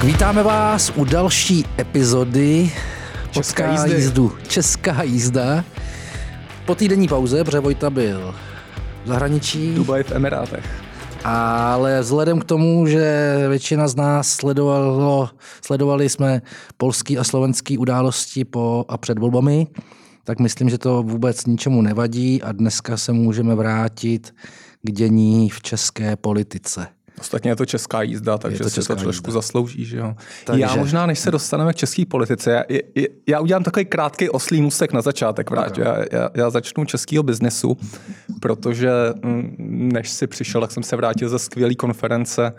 Tak 0.00 0.06
vítáme 0.06 0.42
vás 0.42 0.92
u 0.96 1.04
další 1.04 1.64
epizody 1.78 2.72
Česká 3.30 3.72
jízdy. 3.72 3.90
jízdu. 3.90 4.32
Česká 4.48 5.02
jízda. 5.02 5.64
Po 6.66 6.74
týdenní 6.74 7.08
pauze, 7.08 7.44
protože 7.44 7.60
Vojta 7.60 7.90
byl 7.90 8.34
v 9.04 9.08
zahraničí, 9.08 9.74
Dubaj 9.74 10.02
v 10.02 10.12
Emirátech. 10.12 10.64
ale 11.24 12.00
vzhledem 12.00 12.38
k 12.40 12.44
tomu, 12.44 12.86
že 12.86 13.34
většina 13.48 13.88
z 13.88 13.96
nás 13.96 14.28
sledovalo, 14.28 15.30
sledovali 15.64 16.08
jsme 16.08 16.42
polský 16.76 17.18
a 17.18 17.24
slovenský 17.24 17.78
události 17.78 18.44
po 18.44 18.84
a 18.88 18.98
před 18.98 19.18
volbami, 19.18 19.66
tak 20.24 20.38
myslím, 20.38 20.68
že 20.70 20.78
to 20.78 21.02
vůbec 21.02 21.46
ničemu 21.46 21.82
nevadí 21.82 22.42
a 22.42 22.52
dneska 22.52 22.96
se 22.96 23.12
můžeme 23.12 23.54
vrátit 23.54 24.34
k 24.82 24.92
dění 24.92 25.50
v 25.50 25.62
české 25.62 26.16
politice. 26.16 26.86
Ostatně 27.20 27.50
je 27.50 27.56
to 27.56 27.66
česká 27.66 28.02
jízda, 28.02 28.38
takže 28.38 28.58
to 28.58 28.64
to 28.64 28.70
si 28.70 28.74
česká 28.74 28.94
to 28.94 29.02
trošku 29.02 29.28
jízda. 29.28 29.38
zaslouží. 29.40 29.84
Že 29.84 29.96
jo? 29.98 30.14
Takže- 30.44 30.60
Já 30.62 30.76
možná, 30.76 31.06
než 31.06 31.18
se 31.18 31.30
dostaneme 31.30 31.72
k 31.72 31.76
české 31.76 32.06
politice, 32.06 32.50
já, 32.50 32.62
já, 32.94 33.02
já 33.26 33.40
udělám 33.40 33.62
takový 33.62 33.84
krátký 33.84 34.30
oslý 34.30 34.62
můstek 34.62 34.92
na 34.92 35.00
začátek. 35.02 35.50
Vrát. 35.50 35.78
Já, 35.78 35.96
já, 36.12 36.30
já 36.34 36.50
začnu 36.50 36.84
českého 36.84 37.22
biznesu, 37.22 37.76
protože 38.40 38.90
mm, 39.22 39.90
než 39.92 40.10
si 40.10 40.26
přišel, 40.26 40.60
tak 40.60 40.72
jsem 40.72 40.82
se 40.82 40.96
vrátil 40.96 41.28
ze 41.28 41.38
skvělé 41.38 41.74
konference, 41.74 42.52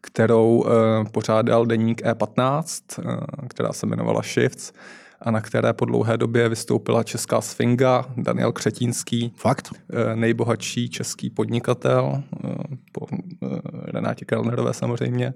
kterou 0.00 0.56
uh, 0.58 0.68
pořádal 1.12 1.66
deník 1.66 2.02
E15, 2.02 2.62
uh, 3.04 3.48
která 3.48 3.72
se 3.72 3.86
jmenovala 3.86 4.22
Shifts 4.22 4.72
a 5.20 5.30
na 5.30 5.40
které 5.40 5.72
po 5.72 5.84
dlouhé 5.84 6.16
době 6.16 6.48
vystoupila 6.48 7.02
česká 7.02 7.40
sfinga 7.40 8.04
Daniel 8.16 8.52
Křetínský, 8.52 9.32
Fakt? 9.36 9.68
eh, 9.92 10.16
nejbohatší 10.16 10.88
český 10.90 11.30
podnikatel, 11.30 12.22
eh, 12.44 12.48
po 12.92 13.06
eh, 13.12 13.46
Renátě 13.72 14.24
Kellnerové 14.24 14.74
samozřejmě. 14.74 15.34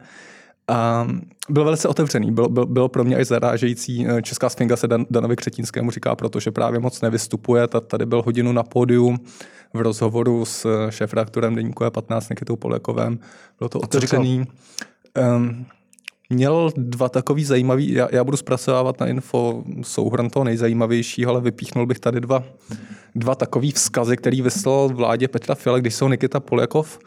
A 0.69 1.09
byl 1.51 1.65
velice 1.65 1.89
otevřený. 1.89 2.33
Byl, 2.33 2.49
byl, 2.49 2.67
bylo 2.67 2.89
pro 2.89 3.05
mě 3.05 3.19
i 3.21 3.25
zarážející. 3.25 4.07
Česká 4.23 4.49
sfinga 4.49 4.77
se 4.77 4.89
Dan, 4.89 5.07
Danovi 5.11 5.37
Křetínskému 5.37 5.91
říká, 5.91 6.17
protože 6.17 6.51
právě 6.51 6.81
moc 6.81 7.01
nevystupuje. 7.01 7.67
Ta- 7.69 7.81
Tady 7.81 8.07
byl 8.07 8.23
hodinu 8.23 8.53
na 8.53 8.63
pódiu 8.63 9.17
v 9.75 9.81
rozhovoru 9.81 10.45
s 10.45 10.89
šéf-redaktorem 10.91 11.55
deníku 11.55 11.85
E15 11.85 12.27
Nikitou 12.31 12.57
Polekovem. 12.57 13.19
Bylo 13.59 13.69
to 13.69 13.81
otevřený. 13.81 14.45
Um, 15.37 15.67
Měl 16.31 16.71
dva 16.77 17.09
takový 17.09 17.45
zajímavý, 17.45 17.93
já, 17.93 18.09
já 18.13 18.25
budu 18.25 18.37
zpracovávat 18.37 19.01
na 19.01 19.07
info 19.07 19.65
souhrn 19.83 20.31
toho 20.31 20.45
nejzajímavějšího, 20.45 21.31
ale 21.31 21.41
vypíchnul 21.41 21.87
bych 21.87 21.99
tady 21.99 22.21
dva, 22.21 22.45
dva 23.15 23.35
takový 23.35 23.73
vzkazy, 23.73 24.17
který 24.17 24.43
vyslal 24.43 24.89
vládě 24.89 25.29
Petra 25.29 25.55
Fiala, 25.55 25.79
když 25.79 25.95
se 25.95 26.05
Nikita 26.05 26.41
Poljakov 26.41 26.99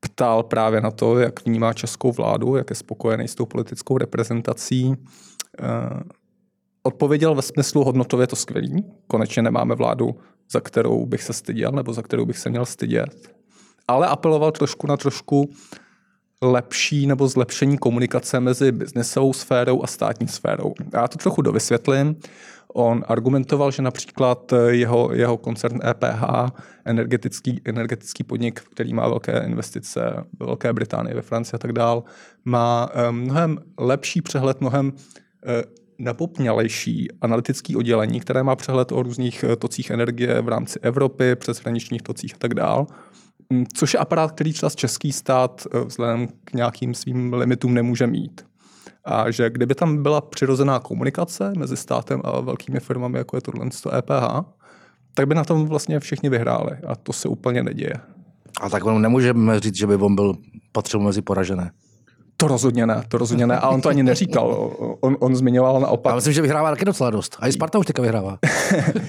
ptal 0.00 0.42
právě 0.42 0.80
na 0.80 0.90
to, 0.90 1.18
jak 1.18 1.46
vnímá 1.46 1.72
českou 1.72 2.12
vládu, 2.12 2.56
jak 2.56 2.70
je 2.70 2.76
spokojený 2.76 3.28
s 3.28 3.34
tou 3.34 3.46
politickou 3.46 3.98
reprezentací. 3.98 4.94
Eh, 5.62 6.00
Odpověděl 6.82 7.34
ve 7.34 7.42
smyslu 7.42 7.84
hodnotově 7.84 8.26
to 8.26 8.36
skvělý. 8.36 8.84
Konečně 9.06 9.42
nemáme 9.42 9.74
vládu, 9.74 10.16
za 10.50 10.60
kterou 10.60 11.06
bych 11.06 11.22
se 11.22 11.32
styděl, 11.32 11.72
nebo 11.72 11.92
za 11.92 12.02
kterou 12.02 12.26
bych 12.26 12.38
se 12.38 12.50
měl 12.50 12.66
stydět. 12.66 13.30
Ale 13.88 14.06
apeloval 14.06 14.52
trošku 14.52 14.86
na 14.86 14.96
trošku 14.96 15.50
lepší 16.42 17.06
nebo 17.06 17.28
zlepšení 17.28 17.78
komunikace 17.78 18.40
mezi 18.40 18.72
biznesovou 18.72 19.32
sférou 19.32 19.82
a 19.82 19.86
státní 19.86 20.28
sférou. 20.28 20.74
Já 20.92 21.08
to 21.08 21.18
trochu 21.18 21.42
dovysvětlím. 21.42 22.16
On 22.74 23.04
argumentoval, 23.08 23.70
že 23.70 23.82
například 23.82 24.52
jeho, 24.68 25.10
jeho 25.12 25.36
koncern 25.36 25.78
EPH, 25.88 26.24
energetický, 26.84 27.60
energetický 27.64 28.24
podnik, 28.24 28.60
který 28.60 28.94
má 28.94 29.08
velké 29.08 29.42
investice 29.46 30.00
ve 30.40 30.46
Velké 30.46 30.72
Británii, 30.72 31.14
ve 31.14 31.22
Francii 31.22 31.54
a 31.54 31.58
tak 31.58 31.72
dál, 31.72 32.04
má 32.44 32.88
eh, 32.92 33.12
mnohem 33.12 33.58
lepší 33.78 34.22
přehled, 34.22 34.60
mnohem 34.60 34.92
eh, 35.46 35.62
nepopňalejší 35.98 37.08
analytický 37.20 37.76
oddělení, 37.76 38.20
které 38.20 38.42
má 38.42 38.56
přehled 38.56 38.92
o 38.92 39.02
různých 39.02 39.44
eh, 39.44 39.56
tocích 39.56 39.90
energie 39.90 40.40
v 40.40 40.48
rámci 40.48 40.78
Evropy, 40.82 41.36
přes 41.36 41.60
hraničních 41.60 42.02
tocích 42.02 42.34
a 42.34 42.38
tak 42.38 42.54
dál. 42.54 42.86
Mm, 43.52 43.64
Což 43.74 43.94
je 43.94 44.00
aparát, 44.00 44.32
který 44.32 44.52
třeba 44.52 44.70
český 44.70 45.12
stát 45.12 45.66
eh, 45.74 45.80
vzhledem 45.84 46.28
k 46.44 46.52
nějakým 46.52 46.94
svým 46.94 47.32
limitům 47.32 47.74
nemůže 47.74 48.06
mít. 48.06 48.46
A 49.04 49.30
že 49.30 49.50
kdyby 49.50 49.74
tam 49.74 50.02
byla 50.02 50.20
přirozená 50.20 50.78
komunikace 50.78 51.52
mezi 51.56 51.76
státem 51.76 52.20
a 52.24 52.40
velkými 52.40 52.80
firmami, 52.80 53.18
jako 53.18 53.36
je 53.36 53.40
tohle 53.40 53.66
EPH, 53.98 54.44
tak 55.14 55.28
by 55.28 55.34
na 55.34 55.44
tom 55.44 55.66
vlastně 55.66 56.00
všichni 56.00 56.28
vyhráli. 56.28 56.76
A 56.86 56.96
to 56.96 57.12
se 57.12 57.28
úplně 57.28 57.62
neděje. 57.62 57.94
A 58.60 58.70
tak 58.70 58.84
on 58.84 59.02
nemůžeme 59.02 59.60
říct, 59.60 59.76
že 59.76 59.86
by 59.86 59.94
on 59.94 60.14
byl 60.14 60.34
patřil 60.72 61.00
mezi 61.00 61.22
poražené. 61.22 61.70
To 62.40 62.48
rozhodně 62.48 62.86
ne, 62.86 63.02
to 63.08 63.18
rozhodně 63.18 63.46
ne. 63.46 63.58
A 63.58 63.68
on 63.68 63.80
to 63.80 63.88
ani 63.88 64.02
neříkal. 64.02 64.70
On, 65.00 65.16
on 65.20 65.36
zmiňoval 65.36 65.80
naopak 65.80 66.10
Já 66.10 66.14
myslím, 66.14 66.32
že 66.34 66.42
vyhrává 66.42 66.70
taky 66.70 66.84
docela 66.84 67.10
dost. 67.10 67.36
A 67.40 67.48
i 67.48 67.52
Sparta 67.52 67.78
už 67.78 67.86
teďka 67.86 68.02
vyhrává. 68.02 68.38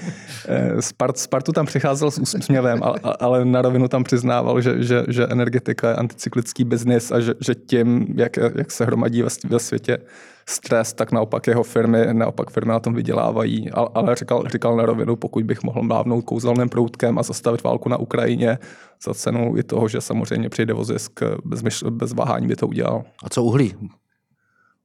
Spart, 0.80 1.18
Spartu 1.18 1.52
tam 1.52 1.66
přicházel 1.66 2.10
s 2.10 2.18
úsměvem, 2.18 2.82
ale, 2.82 3.00
ale 3.20 3.44
na 3.44 3.62
rovinu 3.62 3.88
tam 3.88 4.04
přiznával, 4.04 4.60
že, 4.60 4.82
že, 4.82 5.04
že 5.08 5.26
energetika 5.26 5.88
je 5.88 5.94
anticyklický 5.94 6.64
biznis 6.64 7.12
a 7.12 7.20
že, 7.20 7.34
že 7.40 7.54
tím, 7.54 8.06
jak, 8.16 8.36
jak 8.36 8.70
se 8.70 8.84
hromadí 8.84 9.22
ve, 9.22 9.28
ve 9.48 9.58
světě 9.58 9.98
stres, 10.50 10.92
tak 10.92 11.12
naopak 11.12 11.46
jeho 11.46 11.62
firmy, 11.62 12.06
naopak 12.12 12.50
firmy 12.50 12.72
na 12.72 12.80
tom 12.80 12.94
vydělávají. 12.94 13.70
Ale, 13.70 13.88
ale 13.94 14.14
říkal, 14.16 14.44
říkal 14.46 14.76
na 14.76 14.86
rovinu, 14.86 15.16
pokud 15.16 15.44
bych 15.44 15.62
mohl 15.62 15.82
mávnout 15.82 16.24
kouzelným 16.24 16.68
proutkem 16.68 17.18
a 17.18 17.22
zastavit 17.22 17.62
válku 17.62 17.88
na 17.88 17.96
Ukrajině 17.96 18.58
za 19.04 19.14
cenu 19.14 19.56
i 19.56 19.62
toho, 19.62 19.88
že 19.88 20.00
samozřejmě 20.00 20.48
přijde 20.48 20.74
o 20.74 20.84
zisk, 20.84 21.20
bez, 21.44 21.62
myšl, 21.62 21.90
bez 21.90 22.12
váhání 22.12 22.46
by 22.46 22.56
to 22.56 22.66
udělal. 22.66 23.02
A 23.24 23.28
co 23.28 23.42
uhlí? 23.42 23.74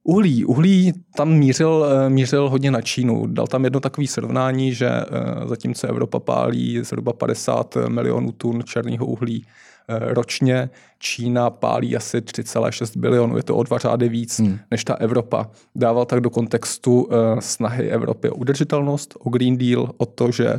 Uhlí. 0.04 0.44
Uhlí 0.44 0.92
tam 1.16 1.32
mířil, 1.32 1.86
eh, 1.90 2.10
mířil 2.10 2.48
hodně 2.50 2.70
na 2.70 2.80
Čínu. 2.80 3.26
Dal 3.26 3.46
tam 3.46 3.64
jedno 3.64 3.80
takové 3.80 4.06
srovnání, 4.06 4.74
že 4.74 4.88
eh, 4.88 5.04
zatímco 5.48 5.86
Evropa 5.86 6.20
pálí 6.20 6.80
zhruba 6.84 7.12
50 7.12 7.76
milionů 7.88 8.32
tun 8.32 8.62
černého 8.64 9.06
uhlí 9.06 9.46
ročně, 9.88 10.70
Čína 10.98 11.50
pálí 11.50 11.96
asi 11.96 12.18
3,6 12.18 13.00
bilionů. 13.00 13.36
Je 13.36 13.42
to 13.42 13.56
o 13.56 13.62
dva 13.62 13.78
řády 13.78 14.08
víc 14.08 14.40
hmm. 14.40 14.58
než 14.70 14.84
ta 14.84 14.94
Evropa. 14.94 15.50
Dával 15.74 16.04
tak 16.04 16.20
do 16.20 16.30
kontextu 16.30 17.08
eh, 17.10 17.40
snahy 17.40 17.90
Evropy 17.90 18.30
o 18.30 18.34
udržitelnost, 18.34 19.14
o 19.18 19.30
Green 19.30 19.58
Deal, 19.58 19.90
o 19.96 20.06
to, 20.06 20.30
že 20.30 20.56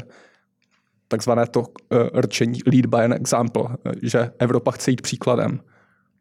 takzvané 1.08 1.48
to 1.48 1.64
eh, 1.92 2.22
rčení 2.22 2.60
lead 2.66 2.86
by 2.86 2.98
an 2.98 3.14
example, 3.14 3.64
eh, 3.86 3.92
že 4.04 4.32
Evropa 4.40 4.72
chce 4.72 4.92
jít 4.92 5.02
příkladem. 5.02 5.60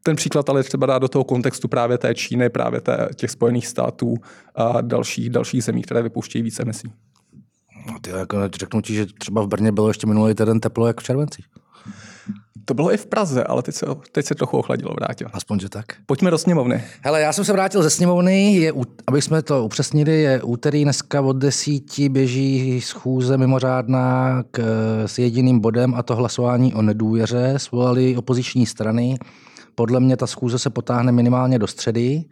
Ten 0.02 0.16
příklad 0.16 0.48
ale 0.48 0.62
třeba 0.62 0.86
dát 0.86 0.98
do 0.98 1.08
toho 1.08 1.24
kontextu 1.24 1.68
právě 1.68 1.98
té 1.98 2.14
Číny, 2.14 2.48
právě 2.48 2.80
té, 2.80 3.08
těch 3.16 3.30
Spojených 3.30 3.66
států 3.66 4.14
a 4.54 4.80
dalších, 4.80 5.30
dalších 5.30 5.64
zemí, 5.64 5.82
které 5.82 6.02
vypouštějí 6.02 6.42
více 6.42 6.62
emisí. 6.62 6.92
No, 7.86 7.98
ty, 8.00 8.10
jako 8.10 8.36
řeknu 8.60 8.80
ti, 8.80 8.94
že 8.94 9.06
třeba 9.06 9.42
v 9.42 9.46
Brně 9.46 9.72
bylo 9.72 9.88
ještě 9.88 10.06
minulý 10.06 10.34
týden 10.34 10.60
teplo 10.60 10.86
jak 10.86 11.00
v 11.00 11.04
červenci. 11.04 11.42
To 12.68 12.74
bylo 12.74 12.92
i 12.92 12.96
v 12.96 13.06
Praze, 13.06 13.44
ale 13.44 13.62
teď 13.62 13.74
se, 13.74 13.86
teď 14.12 14.26
se 14.26 14.34
trochu 14.34 14.58
ochladilo, 14.58 14.94
vrátil. 14.94 15.28
Aspoň, 15.32 15.60
že 15.60 15.68
tak. 15.68 15.84
Pojďme 16.06 16.30
do 16.30 16.38
sněmovny. 16.38 16.84
Hele, 17.00 17.20
já 17.20 17.32
jsem 17.32 17.44
se 17.44 17.52
vrátil 17.52 17.82
ze 17.82 17.90
sněmovny, 17.90 18.54
je, 18.54 18.72
ú- 18.72 18.84
aby 19.06 19.22
jsme 19.22 19.42
to 19.42 19.64
upřesnili, 19.64 20.20
je 20.22 20.42
úterý 20.42 20.84
dneska 20.84 21.20
od 21.20 21.36
desíti 21.36 22.08
běží 22.08 22.80
schůze 22.80 23.36
mimořádná 23.36 24.42
k, 24.50 24.62
s 25.06 25.18
jediným 25.18 25.60
bodem 25.60 25.94
a 25.94 26.02
to 26.02 26.16
hlasování 26.16 26.74
o 26.74 26.82
nedůvěře. 26.82 27.54
Svolali 27.56 28.16
opoziční 28.16 28.66
strany. 28.66 29.18
Podle 29.74 30.00
mě 30.00 30.16
ta 30.16 30.26
schůze 30.26 30.58
se 30.58 30.70
potáhne 30.70 31.12
minimálně 31.12 31.58
do 31.58 31.66
středy. 31.66 32.24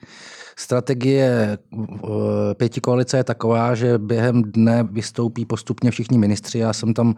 Strategie 0.57 1.59
eh, 1.73 2.55
pěti 2.55 2.81
koalice 2.81 3.17
je 3.17 3.25
taková, 3.25 3.75
že 3.75 3.99
během 3.99 4.43
dne 4.43 4.89
vystoupí 4.91 5.45
postupně 5.45 5.91
všichni 5.91 6.19
ministři. 6.19 6.59
Já 6.59 6.73
jsem 6.73 6.95
tam, 6.95 7.15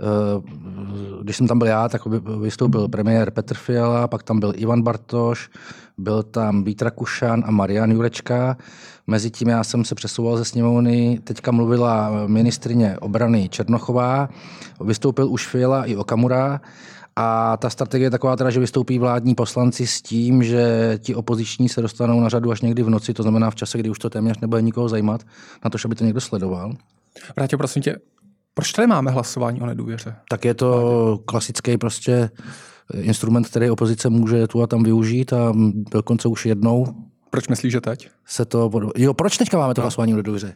eh, 0.00 0.04
když 1.22 1.36
jsem 1.36 1.48
tam 1.48 1.58
byl 1.58 1.66
já, 1.66 1.88
tak 1.88 2.06
vy- 2.06 2.20
vystoupil 2.40 2.88
premiér 2.88 3.30
Petr 3.30 3.54
Fiala, 3.54 4.08
pak 4.08 4.22
tam 4.22 4.40
byl 4.40 4.52
Ivan 4.56 4.82
Bartoš, 4.82 5.50
byl 5.98 6.22
tam 6.22 6.64
Vít 6.64 6.82
Rakušan 6.82 7.44
a 7.46 7.50
Marian 7.50 7.90
Jurečka. 7.90 8.56
Mezitím 9.06 9.48
já 9.48 9.64
jsem 9.64 9.84
se 9.84 9.94
přesouval 9.94 10.36
ze 10.36 10.44
sněmovny. 10.44 11.20
Teďka 11.24 11.52
mluvila 11.52 12.26
ministrině 12.26 12.98
obrany 12.98 13.48
Černochová, 13.48 14.28
vystoupil 14.84 15.28
už 15.28 15.46
Fiala 15.46 15.84
i 15.84 15.96
Okamura. 15.96 16.60
A 17.16 17.56
ta 17.56 17.70
strategie 17.70 18.06
je 18.06 18.10
taková 18.10 18.36
teda, 18.36 18.50
že 18.50 18.60
vystoupí 18.60 18.98
vládní 18.98 19.34
poslanci 19.34 19.86
s 19.86 20.02
tím, 20.02 20.42
že 20.42 20.94
ti 20.98 21.14
opoziční 21.14 21.68
se 21.68 21.82
dostanou 21.82 22.20
na 22.20 22.28
řadu 22.28 22.50
až 22.50 22.60
někdy 22.60 22.82
v 22.82 22.90
noci, 22.90 23.14
to 23.14 23.22
znamená 23.22 23.50
v 23.50 23.54
čase, 23.54 23.78
kdy 23.78 23.90
už 23.90 23.98
to 23.98 24.10
téměř 24.10 24.38
nebude 24.38 24.62
nikoho 24.62 24.88
zajímat, 24.88 25.22
na 25.64 25.70
to, 25.70 25.78
aby 25.84 25.94
to 25.94 26.04
někdo 26.04 26.20
sledoval. 26.20 26.72
Vrátě, 27.36 27.56
prosím 27.56 27.82
tě, 27.82 27.96
proč 28.54 28.72
tady 28.72 28.86
máme 28.86 29.10
hlasování 29.10 29.60
o 29.60 29.66
nedůvěře? 29.66 30.16
Tak 30.30 30.44
je 30.44 30.54
to 30.54 31.20
klasický 31.26 31.78
prostě 31.78 32.30
instrument, 32.94 33.48
který 33.48 33.70
opozice 33.70 34.08
může 34.08 34.46
tu 34.46 34.62
a 34.62 34.66
tam 34.66 34.82
využít 34.82 35.32
a 35.32 35.52
dokonce 35.90 36.28
už 36.28 36.46
jednou 36.46 36.86
Proč 37.30 37.48
myslíš, 37.48 37.72
že 37.72 37.80
teď? 37.80 38.08
se 38.26 38.44
to... 38.44 38.70
Jo, 38.96 39.14
proč 39.14 39.38
teďka 39.38 39.58
máme 39.58 39.74
to 39.74 39.80
hlasování 39.80 40.14
o 40.14 40.16
nedůvěře? 40.16 40.54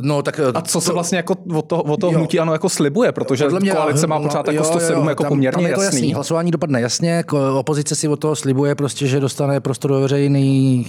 No, 0.00 0.22
tak, 0.22 0.40
a 0.54 0.60
co 0.60 0.80
se 0.80 0.92
vlastně 0.92 1.16
jako 1.16 1.36
od 1.54 1.66
toho, 1.66 1.82
od 1.82 2.00
toho 2.00 2.12
hnutí 2.12 2.40
ano 2.40 2.52
jako 2.52 2.68
slibuje, 2.68 3.12
protože 3.12 3.44
Podle 3.44 3.60
mě, 3.60 3.70
koalice 3.70 4.06
má 4.06 4.20
pořád 4.20 4.48
jako 4.48 4.64
107 4.64 5.02
jo, 5.02 5.08
jako 5.08 5.22
tam, 5.22 5.28
poměrně 5.30 5.56
tam 5.56 5.66
je 5.66 5.74
to 5.74 5.82
jasný. 5.82 6.00
jasný. 6.00 6.14
Hlasování 6.14 6.50
dopadne 6.50 6.80
jasně, 6.80 7.24
opozice 7.58 7.94
si 7.94 8.08
od 8.08 8.16
toho 8.16 8.36
slibuje 8.36 8.74
prostě, 8.74 9.06
že 9.06 9.20
dostane 9.20 9.60
prostor 9.60 9.90
do 9.90 10.00
veřejný, 10.00 10.86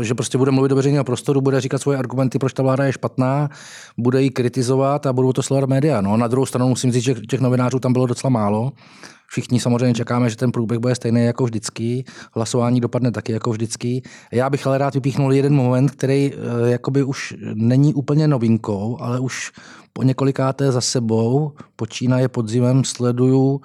eh, 0.00 0.04
že 0.04 0.14
prostě 0.14 0.38
bude 0.38 0.50
mluvit 0.50 0.68
do 0.68 0.76
veřejného 0.76 1.04
prostoru, 1.04 1.40
bude 1.40 1.60
říkat 1.60 1.78
svoje 1.78 1.98
argumenty, 1.98 2.38
proč 2.38 2.52
ta 2.52 2.62
vláda 2.62 2.84
je 2.84 2.92
špatná, 2.92 3.48
bude 3.98 4.22
ji 4.22 4.30
kritizovat 4.30 5.06
a 5.06 5.12
budou 5.12 5.32
to 5.32 5.42
sledovat 5.42 5.70
média. 5.70 6.00
No, 6.00 6.16
na 6.16 6.28
druhou 6.28 6.46
stranu 6.46 6.68
musím 6.68 6.92
říct, 6.92 7.04
že 7.04 7.14
těch 7.14 7.40
novinářů 7.40 7.78
tam 7.78 7.92
bylo 7.92 8.06
docela 8.06 8.30
málo. 8.30 8.72
Všichni 9.30 9.60
samozřejmě 9.60 9.94
čekáme, 9.94 10.30
že 10.30 10.36
ten 10.36 10.52
průběh 10.52 10.80
bude 10.80 10.94
stejný 10.94 11.24
jako 11.24 11.44
vždycky. 11.44 12.04
Hlasování 12.32 12.80
dopadne 12.80 13.10
taky 13.12 13.32
jako 13.32 13.50
vždycky. 13.50 14.02
Já 14.32 14.50
bych 14.50 14.66
ale 14.66 14.78
rád 14.78 14.94
vypíchnul 14.94 15.32
jeden 15.32 15.54
moment, 15.54 15.90
který 15.90 16.32
eh, 16.32 16.70
jakoby 16.70 17.02
už 17.02 17.34
není 17.54 17.94
úplně 17.94 18.28
novinkou, 18.28 18.98
ale 19.00 19.20
už 19.20 19.52
po 19.92 20.02
několikáté 20.02 20.72
za 20.72 20.80
sebou, 20.80 21.52
počínaje 21.76 22.28
podzimem, 22.28 22.84
sleduju 22.84 23.60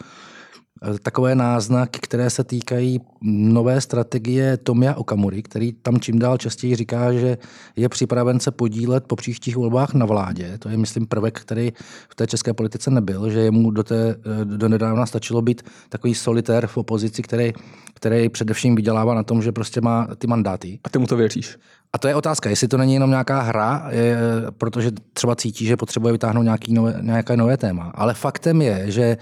takové 1.01 1.35
náznaky, 1.35 1.99
které 1.99 2.29
se 2.29 2.43
týkají 2.43 3.01
nové 3.21 3.81
strategie 3.81 4.57
Tomia 4.57 4.93
Okamury, 4.93 5.41
který 5.41 5.73
tam 5.73 5.99
čím 5.99 6.19
dál 6.19 6.37
častěji 6.37 6.75
říká, 6.75 7.13
že 7.13 7.37
je 7.75 7.89
připraven 7.89 8.39
se 8.39 8.51
podílet 8.51 9.03
po 9.07 9.15
příštích 9.15 9.55
volbách 9.55 9.93
na 9.93 10.05
vládě. 10.05 10.57
To 10.57 10.69
je, 10.69 10.77
myslím, 10.77 11.07
prvek, 11.07 11.39
který 11.39 11.73
v 12.09 12.15
té 12.15 12.27
české 12.27 12.53
politice 12.53 12.91
nebyl, 12.91 13.29
že 13.29 13.39
jemu 13.39 13.71
do, 13.71 13.83
té, 13.83 14.15
eh, 14.41 14.45
do 14.45 14.69
nedávna 14.69 15.05
stačilo 15.05 15.41
být 15.41 15.61
takový 15.89 16.15
solitér 16.15 16.67
v 16.67 16.77
opozici, 16.77 17.21
který, 17.21 17.53
který 17.93 18.29
především 18.29 18.75
vydělává 18.75 19.15
na 19.15 19.23
tom, 19.23 19.41
že 19.41 19.51
prostě 19.51 19.81
má 19.81 20.07
ty 20.17 20.27
mandáty. 20.27 20.79
A 20.83 20.89
ty 20.89 20.99
mu 20.99 21.07
to 21.07 21.15
věříš? 21.15 21.57
A 21.95 21.97
to 21.97 22.07
je 22.07 22.15
otázka, 22.15 22.49
jestli 22.49 22.67
to 22.67 22.77
není 22.77 22.93
jenom 22.93 23.09
nějaká 23.09 23.41
hra, 23.41 23.87
je, 23.89 24.17
protože 24.57 24.91
třeba 25.13 25.35
cítí, 25.35 25.65
že 25.65 25.77
potřebuje 25.77 26.11
vytáhnout 26.11 26.43
nějaký 26.43 26.73
nové, 26.73 26.99
nějaké 27.01 27.37
nové 27.37 27.57
téma. 27.57 27.91
Ale 27.95 28.13
faktem 28.13 28.61
je, 28.61 28.91
že 28.91 29.17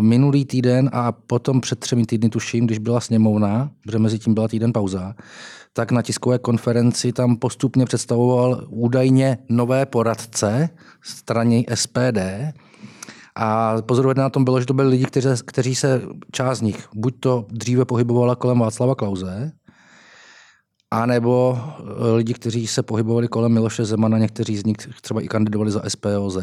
minulý 0.00 0.44
týden 0.44 0.90
a 0.92 1.12
potom 1.12 1.60
před 1.60 1.78
třemi 1.78 2.06
týdny 2.06 2.28
tuším, 2.28 2.66
když 2.66 2.78
byla 2.78 3.00
sněmovna, 3.00 3.70
protože 3.82 3.98
mezi 3.98 4.18
tím 4.18 4.34
byla 4.34 4.48
týden 4.48 4.72
pauza, 4.72 5.14
tak 5.72 5.92
na 5.92 6.02
tiskové 6.02 6.38
konferenci 6.38 7.12
tam 7.12 7.36
postupně 7.36 7.84
představoval 7.84 8.66
údajně 8.68 9.38
nové 9.48 9.86
poradce 9.86 10.68
straně 11.02 11.64
SPD, 11.74 12.18
a 13.36 13.76
pozoruhodné 13.82 14.22
na 14.22 14.30
tom 14.30 14.44
bylo, 14.44 14.60
že 14.60 14.66
to 14.66 14.74
byli 14.74 14.88
lidi, 14.88 15.04
kteří, 15.04 15.28
kteří 15.46 15.74
se, 15.74 16.02
část 16.32 16.58
z 16.58 16.62
nich, 16.62 16.88
buď 16.94 17.14
to 17.20 17.46
dříve 17.50 17.84
pohybovala 17.84 18.36
kolem 18.36 18.58
Václava 18.58 18.94
Klauze, 18.94 19.52
a 20.90 21.06
nebo 21.06 21.58
eh, 21.58 22.12
lidi, 22.16 22.34
kteří 22.34 22.66
se 22.66 22.82
pohybovali 22.82 23.28
kolem 23.28 23.52
Miloše 23.52 23.84
Zemana, 23.84 24.18
někteří 24.18 24.56
z 24.56 24.64
nich 24.64 24.76
třeba 25.02 25.20
i 25.20 25.28
kandidovali 25.28 25.70
za 25.70 25.82
SPOZ. 25.88 26.38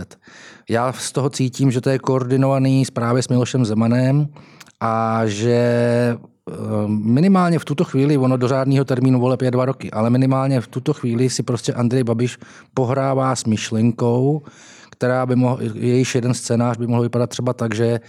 Já 0.69 0.94
z 0.94 1.12
toho 1.12 1.30
cítím, 1.30 1.72
že 1.72 1.81
to 1.81 1.90
je 1.90 2.00
koordinovaný 2.00 2.84
právě 2.94 3.24
s 3.24 3.30
Milošem 3.30 3.66
Zemanem 3.66 4.28
a 4.80 5.22
že 5.25 5.54
eh, 6.50 6.54
minimálně 6.88 7.60
v 7.60 7.66
tuto 7.66 7.84
chvíli, 7.84 8.18
ono 8.18 8.38
do 8.38 8.48
řádného 8.48 8.86
termínu 8.86 9.19
voleb 9.19 9.42
je 9.42 9.51
dva 9.51 9.66
roky, 9.66 9.92
ale 9.92 10.10
minimálně 10.10 10.62
v 10.62 10.68
tuto 10.68 10.94
chvíli 10.94 11.30
si 11.30 11.44
prostě 11.44 11.74
Andrej 11.74 12.04
Babiš 12.04 12.38
pohrává 12.74 13.36
s 13.36 13.46
myšlenkou, 13.46 14.42
která 14.89 15.25
by 15.25 15.36
mohl, 15.36 15.60
jejíž 15.74 16.16
jeden 16.16 16.34
scénář 16.34 16.78
by 16.78 16.88
mohl 16.88 17.01
vypadat 17.01 17.30
třeba 17.30 17.54
tak, 17.54 17.75
že 17.75 18.00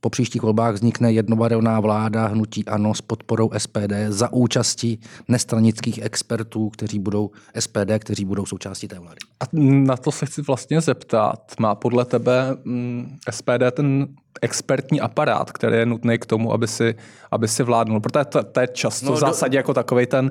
po 0.00 0.10
příštích 0.10 0.42
volbách 0.42 0.74
vznikne 0.74 1.12
jednobarevná 1.12 1.80
vláda 1.80 2.26
hnutí 2.26 2.64
ANO 2.64 2.94
s 2.94 3.00
podporou 3.00 3.50
SPD 3.58 3.92
za 4.08 4.32
účasti 4.32 4.98
nestranických 5.28 5.98
expertů, 6.02 6.70
kteří 6.70 6.98
budou 6.98 7.30
SPD, 7.58 7.98
kteří 7.98 8.24
budou 8.24 8.46
součástí 8.46 8.88
té 8.88 8.98
vlády. 8.98 9.18
A 9.40 9.44
na 9.86 9.96
to 9.96 10.12
se 10.12 10.26
chci 10.26 10.42
vlastně 10.42 10.80
zeptat. 10.80 11.52
Má 11.58 11.74
podle 11.74 12.04
tebe 12.04 12.56
mm, 12.64 13.16
SPD 13.30 13.62
ten 13.72 14.08
expertní 14.42 15.00
aparát, 15.00 15.52
který 15.52 15.76
je 15.76 15.86
nutný 15.86 16.18
k 16.18 16.26
tomu, 16.26 16.52
aby 16.52 16.68
si, 16.68 16.94
aby 17.30 17.48
si 17.48 17.62
vládnul. 17.62 18.00
Protože 18.00 18.24
to, 18.24 18.42
to 18.42 18.60
je 18.60 18.68
často 18.72 19.06
no, 19.06 19.12
v 19.12 19.18
zásadě 19.18 19.52
do... 19.52 19.58
jako 19.58 19.74
takový 19.74 20.06
ten 20.06 20.30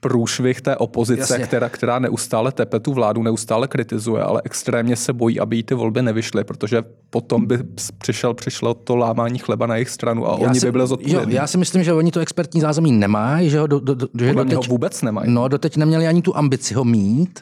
průšvih 0.00 0.60
té 0.60 0.76
opozice, 0.76 1.38
která, 1.38 1.68
která 1.68 1.98
neustále 1.98 2.52
tepe 2.52 2.80
tu 2.80 2.92
vládu, 2.92 3.22
neustále 3.22 3.68
kritizuje, 3.68 4.22
ale 4.22 4.42
extrémně 4.44 4.96
se 4.96 5.12
bojí, 5.12 5.40
aby 5.40 5.56
jí 5.56 5.62
ty 5.62 5.74
volby 5.74 6.02
nevyšly, 6.02 6.44
protože 6.44 6.82
potom 7.10 7.46
by 7.46 7.58
přišel, 7.98 8.34
přišlo 8.34 8.74
to 8.74 8.96
lámání 8.96 9.38
chleba 9.38 9.66
na 9.66 9.74
jejich 9.74 9.90
stranu 9.90 10.28
a 10.30 10.38
já 10.40 10.48
oni 10.48 10.60
si, 10.60 10.66
by 10.66 10.72
byli 10.72 10.86
zodpovědní. 10.86 11.34
Já 11.34 11.46
si 11.46 11.58
myslím, 11.58 11.84
že 11.84 11.92
oni 11.92 12.10
to 12.10 12.20
expertní 12.20 12.60
zázemí 12.60 12.92
nemají, 12.92 13.50
že 13.50 13.58
ho, 13.58 13.66
do, 13.66 13.80
do, 13.80 13.94
do, 13.94 14.08
že 14.18 14.34
doteď, 14.34 14.54
ho 14.54 14.62
vůbec 14.62 15.02
nemají. 15.02 15.30
No, 15.30 15.48
doteď 15.48 15.76
neměli 15.76 16.06
ani 16.06 16.22
tu 16.22 16.36
ambici 16.36 16.74
ho 16.74 16.84
mít. 16.84 17.40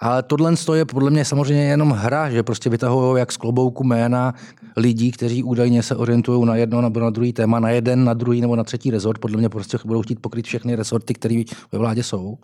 Ale 0.00 0.22
tohle 0.22 0.54
je 0.74 0.84
podle 0.84 1.10
mě 1.10 1.24
samozřejmě 1.24 1.64
jenom 1.64 1.90
hra, 1.90 2.30
že 2.30 2.42
prostě 2.42 2.70
vytahují 2.70 3.18
jak 3.18 3.32
z 3.32 3.36
klobouku 3.36 3.84
jména 3.84 4.34
lidí, 4.76 5.10
kteří 5.10 5.42
údajně 5.42 5.82
se 5.82 5.96
orientují 5.96 6.46
na 6.46 6.56
jedno 6.56 6.80
nebo 6.80 7.00
na 7.00 7.10
druhý 7.10 7.32
téma, 7.32 7.60
na 7.60 7.70
jeden, 7.70 8.04
na 8.04 8.14
druhý 8.14 8.40
nebo 8.40 8.56
na 8.56 8.64
třetí 8.64 8.90
rezort. 8.90 9.18
Podle 9.18 9.36
mě 9.36 9.48
prostě 9.48 9.78
budou 9.84 10.02
chtít 10.02 10.20
pokryt 10.20 10.46
všechny 10.46 10.74
rezorty, 10.74 11.14
které 11.14 11.42
ve 11.72 11.78
vládě 11.78 12.02
jsou. 12.02 12.38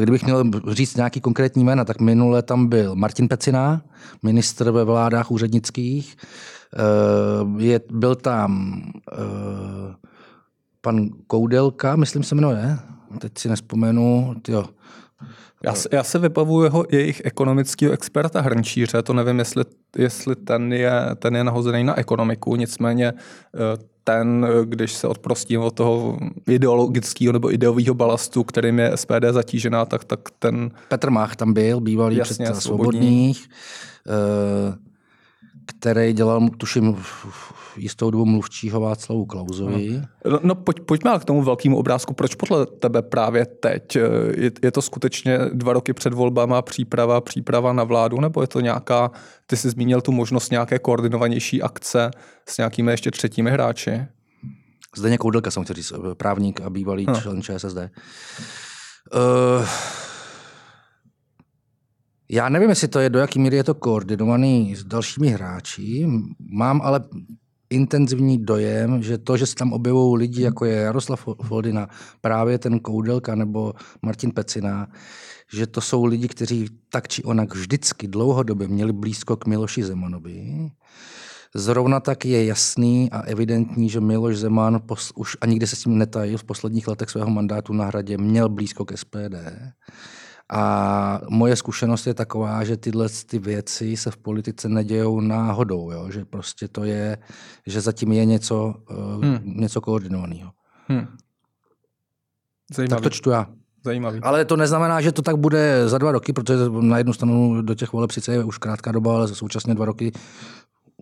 Kdybych 0.00 0.24
měl 0.24 0.44
říct 0.68 0.96
nějaký 0.96 1.20
konkrétní 1.20 1.64
jména, 1.64 1.84
tak 1.84 2.00
minule 2.00 2.42
tam 2.42 2.66
byl 2.66 2.94
Martin 2.94 3.28
Pecina, 3.28 3.82
ministr 4.22 4.70
ve 4.70 4.84
vládách 4.84 5.30
úřednických. 5.30 6.16
Eh, 6.74 7.62
je, 7.62 7.80
byl 7.92 8.14
tam 8.14 8.82
eh, 9.12 9.94
pan 10.80 11.08
Koudelka, 11.26 11.96
myslím 11.96 12.22
se 12.22 12.34
jmenuje, 12.34 12.78
teď 13.18 13.38
si 13.38 13.48
nespomenu, 13.48 14.34
tyjo, 14.42 14.64
já, 15.64 15.74
se, 15.74 15.88
já 15.92 16.02
se 16.04 16.18
vybavuju 16.18 16.64
jeho, 16.64 16.84
jejich 16.90 17.22
ekonomického 17.24 17.92
experta 17.92 18.40
Hrnčíře, 18.40 19.02
to 19.02 19.12
nevím, 19.12 19.38
jestli, 19.38 19.64
jestli 19.96 20.36
ten, 20.36 20.72
je, 20.72 20.92
ten 21.16 21.36
je 21.36 21.44
nahozený 21.44 21.84
na 21.84 21.98
ekonomiku, 21.98 22.56
nicméně 22.56 23.08
eh, 23.08 23.84
ten, 24.04 24.46
když 24.64 24.92
se 24.92 25.06
odprostím 25.06 25.60
od 25.60 25.74
toho 25.74 26.18
ideologického 26.48 27.32
nebo 27.32 27.52
ideového 27.52 27.94
balastu, 27.94 28.44
kterým 28.44 28.78
je 28.78 28.96
SPD 28.96 29.24
zatížená, 29.30 29.84
tak, 29.84 30.04
tak 30.04 30.20
ten... 30.38 30.70
Petr 30.88 31.10
Mach 31.10 31.36
tam 31.36 31.52
byl, 31.52 31.80
bývalý 31.80 32.16
Jasně, 32.16 32.34
předseda 32.34 32.60
svobodných. 32.60 33.36
svobodných. 33.36 33.48
Uh 34.70 34.88
který 35.68 36.12
dělal, 36.12 36.48
tuším, 36.48 36.96
jistou 37.76 38.10
dobu 38.10 38.24
mluvčího 38.24 38.80
Václavu 38.80 39.26
Klauzovi. 39.26 40.02
No, 40.30 40.40
no 40.42 40.54
pojď, 40.54 40.80
pojďme 40.80 41.18
k 41.18 41.24
tomu 41.24 41.42
velkému 41.42 41.78
obrázku. 41.78 42.14
Proč 42.14 42.34
podle 42.34 42.66
tebe 42.66 43.02
právě 43.02 43.46
teď? 43.46 43.96
Je, 44.36 44.50
je 44.62 44.72
to 44.72 44.82
skutečně 44.82 45.38
dva 45.52 45.72
roky 45.72 45.92
před 45.92 46.14
volbama 46.14 46.62
příprava, 46.62 47.20
příprava 47.20 47.72
na 47.72 47.84
vládu, 47.84 48.20
nebo 48.20 48.40
je 48.40 48.46
to 48.46 48.60
nějaká, 48.60 49.10
ty 49.46 49.56
jsi 49.56 49.70
zmínil 49.70 50.00
tu 50.00 50.12
možnost 50.12 50.50
nějaké 50.50 50.78
koordinovanější 50.78 51.62
akce 51.62 52.10
s 52.48 52.58
nějakými 52.58 52.90
ještě 52.90 53.10
třetími 53.10 53.50
hráči? 53.50 54.06
Zdeněk 54.96 55.20
Koudelka 55.20 55.50
jsem 55.50 55.64
chtěl 55.64 55.76
říct, 55.76 55.92
právník 56.14 56.60
a 56.60 56.70
bývalý 56.70 57.06
no. 57.06 57.20
člen 57.20 57.42
ČSSD. 57.42 57.78
Uh, 59.14 59.66
já 62.30 62.48
nevím, 62.48 62.70
jestli 62.70 62.88
to 62.88 63.00
je, 63.00 63.10
do 63.10 63.18
jaký 63.18 63.38
míry 63.38 63.56
je 63.56 63.64
to 63.64 63.74
koordinovaný 63.74 64.76
s 64.76 64.84
dalšími 64.84 65.28
hráči. 65.28 66.06
Mám 66.38 66.80
ale 66.82 67.00
intenzivní 67.70 68.38
dojem, 68.38 69.02
že 69.02 69.18
to, 69.18 69.36
že 69.36 69.46
se 69.46 69.54
tam 69.54 69.72
objevují 69.72 70.18
lidi, 70.18 70.42
jako 70.42 70.64
je 70.64 70.74
Jaroslav 70.74 71.28
Foldina, 71.42 71.88
právě 72.20 72.58
ten 72.58 72.80
Koudelka 72.80 73.34
nebo 73.34 73.74
Martin 74.02 74.30
Pecina, 74.30 74.88
že 75.52 75.66
to 75.66 75.80
jsou 75.80 76.04
lidi, 76.04 76.28
kteří 76.28 76.68
tak 76.88 77.08
či 77.08 77.22
onak 77.22 77.54
vždycky 77.54 78.08
dlouhodobě 78.08 78.68
měli 78.68 78.92
blízko 78.92 79.36
k 79.36 79.46
Miloši 79.46 79.84
Zemanovi. 79.84 80.70
Zrovna 81.54 82.00
tak 82.00 82.24
je 82.24 82.44
jasný 82.44 83.10
a 83.12 83.20
evidentní, 83.20 83.88
že 83.88 84.00
Miloš 84.00 84.38
Zeman 84.38 84.80
pos, 84.86 85.12
už 85.14 85.36
a 85.40 85.46
nikdy 85.46 85.66
se 85.66 85.76
s 85.76 85.82
tím 85.82 85.98
netajil 85.98 86.38
v 86.38 86.44
posledních 86.44 86.88
letech 86.88 87.10
svého 87.10 87.30
mandátu 87.30 87.72
na 87.72 87.84
hradě, 87.84 88.18
měl 88.18 88.48
blízko 88.48 88.84
k 88.84 88.96
SPD. 88.96 89.34
A 90.52 91.20
moje 91.28 91.56
zkušenost 91.56 92.06
je 92.06 92.14
taková, 92.14 92.64
že 92.64 92.76
tyhle 92.76 93.08
ty 93.26 93.38
věci 93.38 93.96
se 93.96 94.10
v 94.10 94.16
politice 94.16 94.68
nedějou 94.68 95.20
náhodou, 95.20 95.90
jo? 95.90 96.10
že 96.10 96.24
prostě 96.24 96.68
to 96.68 96.84
je, 96.84 97.18
že 97.66 97.80
zatím 97.80 98.12
je 98.12 98.24
něco, 98.24 98.74
eh, 98.90 99.26
hmm. 99.26 99.38
něco 99.44 99.80
koordinovaného. 99.80 100.50
Hmm. 100.88 101.06
Tak 102.88 103.00
to 103.00 103.10
čtu 103.10 103.30
já. 103.30 103.46
Zajímavý. 103.84 104.20
Ale 104.22 104.44
to 104.44 104.56
neznamená, 104.56 105.00
že 105.00 105.12
to 105.12 105.22
tak 105.22 105.36
bude 105.36 105.88
za 105.88 105.98
dva 105.98 106.12
roky, 106.12 106.32
protože 106.32 106.56
na 106.80 106.98
jednu 106.98 107.12
stranu 107.12 107.62
do 107.62 107.74
těch 107.74 107.92
voleb 107.92 108.10
sice 108.10 108.32
je 108.32 108.44
už 108.44 108.58
krátká 108.58 108.92
doba, 108.92 109.14
ale 109.14 109.28
současně 109.28 109.74
dva 109.74 109.84
roky 109.84 110.12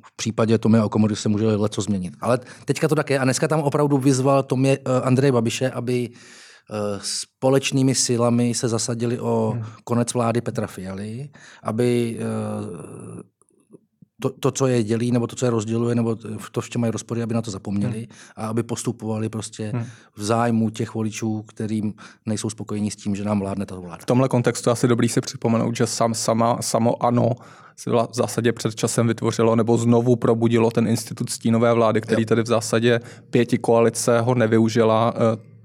v 0.04 0.16
případě 0.16 0.58
Tomia 0.58 0.84
Okomory 0.84 1.16
se 1.16 1.28
může 1.28 1.46
leco 1.46 1.82
změnit. 1.82 2.14
Ale 2.20 2.38
teďka 2.64 2.88
to 2.88 2.94
tak 2.94 3.10
je. 3.10 3.18
A 3.18 3.24
dneska 3.24 3.48
tam 3.48 3.60
opravdu 3.60 3.98
vyzval 3.98 4.42
Tomě, 4.42 4.78
uh, 4.78 5.06
Andrej 5.06 5.32
Babiše, 5.32 5.70
aby 5.70 6.10
Eh, 6.10 6.45
společnými 6.98 7.94
silami 7.94 8.54
se 8.54 8.68
zasadili 8.68 9.20
o 9.20 9.52
hmm. 9.54 9.64
konec 9.84 10.14
vlády 10.14 10.40
Petra 10.40 10.66
Fialy, 10.66 11.28
aby 11.62 12.18
eh, 12.20 13.22
to, 14.22 14.30
to, 14.30 14.50
co 14.50 14.66
je 14.66 14.82
dělí, 14.82 15.12
nebo 15.12 15.26
to, 15.26 15.36
co 15.36 15.44
je 15.44 15.50
rozděluje, 15.50 15.94
nebo 15.94 16.16
to, 16.52 16.60
v 16.60 16.70
čem 16.70 16.80
mají 16.80 16.90
rozpory, 16.90 17.22
aby 17.22 17.34
na 17.34 17.42
to 17.42 17.50
zapomněli 17.50 17.98
hmm. 17.98 18.06
a 18.36 18.46
aby 18.46 18.62
postupovali 18.62 19.28
prostě 19.28 19.70
hmm. 19.74 19.84
v 20.16 20.22
zájmu 20.24 20.70
těch 20.70 20.94
voličů, 20.94 21.42
kterým 21.42 21.94
nejsou 22.26 22.50
spokojení 22.50 22.90
s 22.90 22.96
tím, 22.96 23.16
že 23.16 23.24
nám 23.24 23.40
vládne 23.40 23.66
tato 23.66 23.80
vláda. 23.80 24.02
V 24.02 24.06
tomhle 24.06 24.28
kontextu 24.28 24.70
asi 24.70 24.88
dobrý 24.88 25.08
si 25.08 25.20
připomenout, 25.20 25.76
že 25.76 25.86
sam, 25.86 26.14
sama, 26.14 26.62
samo 26.62 27.04
ano 27.04 27.30
se 27.76 27.90
v 27.90 28.08
zásadě 28.12 28.52
před 28.52 28.74
časem 28.74 29.06
vytvořilo 29.06 29.56
nebo 29.56 29.78
znovu 29.78 30.16
probudilo 30.16 30.70
ten 30.70 30.86
institut 30.86 31.30
stínové 31.30 31.72
vlády, 31.72 32.00
který 32.00 32.22
jo. 32.22 32.26
tady 32.26 32.42
v 32.42 32.46
zásadě 32.46 33.00
pěti 33.30 33.58
koalice 33.58 34.20
ho 34.20 34.34
nevyužila 34.34 35.14
eh, 35.16 35.55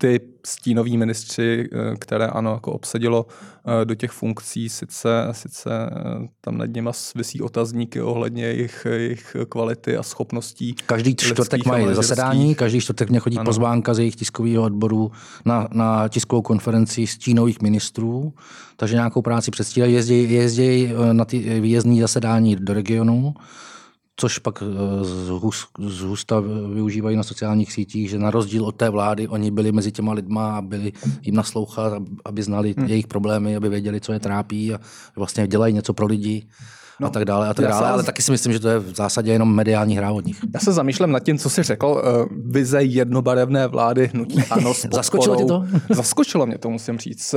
ty 0.00 0.20
stínoví 0.46 0.98
ministři, 0.98 1.68
eh, 1.72 1.96
které 1.96 2.26
ano, 2.26 2.52
jako 2.52 2.72
obsadilo 2.72 3.26
eh, 3.26 3.84
do 3.84 3.94
těch 3.94 4.10
funkcí, 4.10 4.68
sice, 4.68 5.28
sice 5.32 5.70
eh, 5.72 6.28
tam 6.40 6.58
nad 6.58 6.66
něma 6.66 6.92
vysí 7.14 7.42
otazníky 7.42 8.00
ohledně 8.02 8.44
jejich, 8.44 8.86
jejich 8.90 9.36
kvality 9.48 9.96
a 9.96 10.02
schopností. 10.02 10.74
Každý 10.86 11.16
čtvrtek 11.16 11.66
mají 11.66 11.94
zasedání, 11.94 12.54
každý 12.54 12.80
čtvrtek 12.80 13.10
mě 13.10 13.20
chodí 13.20 13.36
ano. 13.36 13.44
pozvánka 13.44 13.94
z 13.94 13.98
jejich 13.98 14.16
tiskového 14.16 14.62
odboru 14.62 15.12
na, 15.44 15.68
na 15.72 16.08
tiskovou 16.08 16.42
konferenci 16.42 17.06
stínových 17.06 17.62
ministrů, 17.62 18.32
takže 18.76 18.94
nějakou 18.94 19.22
práci 19.22 19.50
předstírají, 19.50 19.94
jezdí, 19.94 20.32
jezdí 20.32 20.92
na 21.12 21.24
ty 21.24 21.60
výjezdní 21.60 22.00
zasedání 22.00 22.56
do 22.56 22.74
regionu 22.74 23.34
což 24.20 24.38
pak 24.38 24.62
eh, 24.62 24.66
zhusta 25.78 26.40
využívají 26.74 27.16
na 27.16 27.22
sociálních 27.22 27.72
sítích, 27.72 28.10
že 28.10 28.18
na 28.18 28.30
rozdíl 28.30 28.64
od 28.64 28.76
té 28.76 28.90
vlády 28.90 29.28
oni 29.28 29.50
byli 29.50 29.72
mezi 29.72 29.92
těma 29.92 30.12
lidma 30.12 30.56
a 30.56 30.62
byli 30.62 30.92
jim 31.22 31.34
naslouchat, 31.34 32.02
aby 32.24 32.42
znali 32.42 32.74
hmm. 32.78 32.86
jejich 32.86 33.06
problémy, 33.06 33.56
aby 33.56 33.68
věděli, 33.68 34.00
co 34.00 34.12
je 34.12 34.20
trápí 34.20 34.74
a 34.74 34.80
vlastně 35.16 35.46
dělají 35.46 35.74
něco 35.74 35.94
pro 35.94 36.06
lidi. 36.06 36.46
No, 37.00 37.06
a 37.06 37.10
tak 37.10 37.24
dále, 37.24 37.48
a 37.48 37.54
tak 37.54 37.66
dále. 37.66 37.88
ale 37.88 38.02
taky 38.02 38.22
si 38.22 38.30
myslím, 38.30 38.52
že 38.52 38.60
to 38.60 38.68
je 38.68 38.78
v 38.78 38.96
zásadě 38.96 39.32
jenom 39.32 39.54
mediální 39.54 39.96
hra 39.96 40.10
od 40.10 40.26
nich. 40.26 40.44
Já 40.54 40.60
se 40.60 40.72
zamýšlím 40.72 41.12
nad 41.12 41.20
tím, 41.20 41.38
co 41.38 41.50
jsi 41.50 41.62
řekl. 41.62 41.86
Uh, 41.86 42.36
vize 42.52 42.82
jednobarevné 42.82 43.66
vlády 43.66 44.06
hnutí 44.06 44.42
ano. 44.50 44.72
Zaskočilo 44.92 45.36
tě 45.36 45.44
to? 45.44 45.64
Zaskočilo 45.94 46.46
mě 46.46 46.58
to, 46.58 46.70
musím 46.70 46.98
říct. 46.98 47.34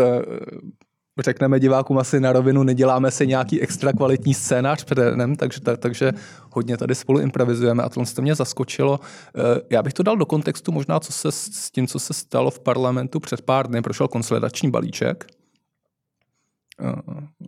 Řekneme 1.20 1.60
divákům 1.60 1.98
asi 1.98 2.20
na 2.20 2.34
rovinu, 2.34 2.64
neděláme 2.64 3.12
si 3.12 3.28
nějaký 3.28 3.62
extra 3.62 3.94
kvalitní 3.94 4.34
scénář 4.34 4.84
předem, 4.84 5.36
takže, 5.36 5.60
takže 5.78 6.12
hodně 6.52 6.78
tady 6.78 6.96
spolu 6.96 7.20
improvizujeme 7.20 7.84
a 7.84 7.90
tohle 7.90 8.12
to 8.16 8.22
mě 8.22 8.36
zaskočilo. 8.36 9.00
Eh, 9.36 9.62
já 9.70 9.84
bych 9.84 9.94
to 9.94 10.04
dal 10.04 10.18
do 10.18 10.26
kontextu 10.26 10.72
možná 10.72 11.00
co 11.00 11.12
se, 11.14 11.32
s 11.32 11.72
tím, 11.72 11.88
co 11.88 12.00
se 12.00 12.14
stalo 12.14 12.52
v 12.52 12.60
parlamentu 12.60 13.20
před 13.20 13.42
pár 13.42 13.68
dny. 13.68 13.82
Prošel 13.82 14.08
konsolidační 14.08 14.72
balíček, 14.72 15.26
eh, 16.82 16.94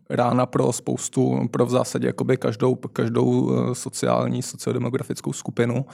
rána 0.09 0.45
pro 0.45 0.73
spoustu, 0.73 1.47
pro 1.51 1.65
v 1.65 1.69
zásadě 1.69 2.07
jakoby 2.07 2.37
každou, 2.37 2.75
každou 2.75 3.51
eh, 3.51 3.75
sociální, 3.75 4.41
sociodemografickou 4.41 5.33
skupinu. 5.33 5.85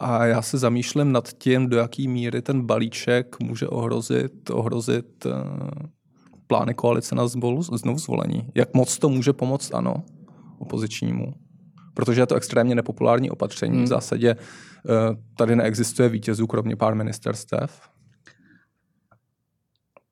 A 0.00 0.26
já 0.26 0.42
se 0.42 0.58
zamýšlím 0.58 1.12
nad 1.12 1.28
tím, 1.32 1.68
do 1.68 1.76
jaký 1.76 2.08
míry 2.08 2.42
ten 2.42 2.62
balíček 2.62 3.40
může 3.40 3.68
ohrozit, 3.68 4.50
ohrozit 4.50 5.26
plány 6.48 6.74
koalice 6.74 7.14
na 7.14 7.26
znovu 7.26 7.98
zvolení. 7.98 8.48
Jak 8.54 8.74
moc 8.74 8.98
to 8.98 9.08
může 9.08 9.32
pomoct, 9.32 9.74
ano, 9.74 10.02
opozičnímu? 10.58 11.34
Protože 11.94 12.20
je 12.20 12.26
to 12.26 12.34
extrémně 12.34 12.74
nepopulární 12.74 13.30
opatření. 13.30 13.76
Hmm. 13.76 13.84
V 13.84 13.88
zásadě 13.88 14.30
eh, 14.30 14.36
tady 15.38 15.56
neexistuje 15.56 16.08
vítězů, 16.08 16.46
kromě 16.46 16.76
pár 16.76 16.94
ministerstev. 16.94 17.80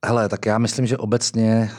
Hele, 0.07 0.28
tak 0.28 0.47
já 0.47 0.59
myslím, 0.59 0.87
že 0.87 0.97
obecně 0.97 1.71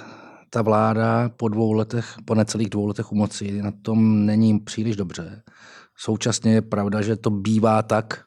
ta 0.50 0.62
vláda 0.62 1.30
po 1.30 1.48
dvou 1.48 1.74
letech, 1.74 2.16
po 2.26 2.36
necelých 2.36 2.70
dvou 2.70 2.86
letech 2.86 3.12
u 3.12 3.16
moci 3.16 3.62
na 3.62 3.72
tom 3.82 4.26
není 4.26 4.60
příliš 4.60 4.96
dobře. 4.96 5.44
Současně 5.98 6.54
je 6.54 6.62
pravda, 6.62 7.02
že 7.02 7.16
to 7.16 7.30
bývá 7.30 7.82
tak, 7.82 8.27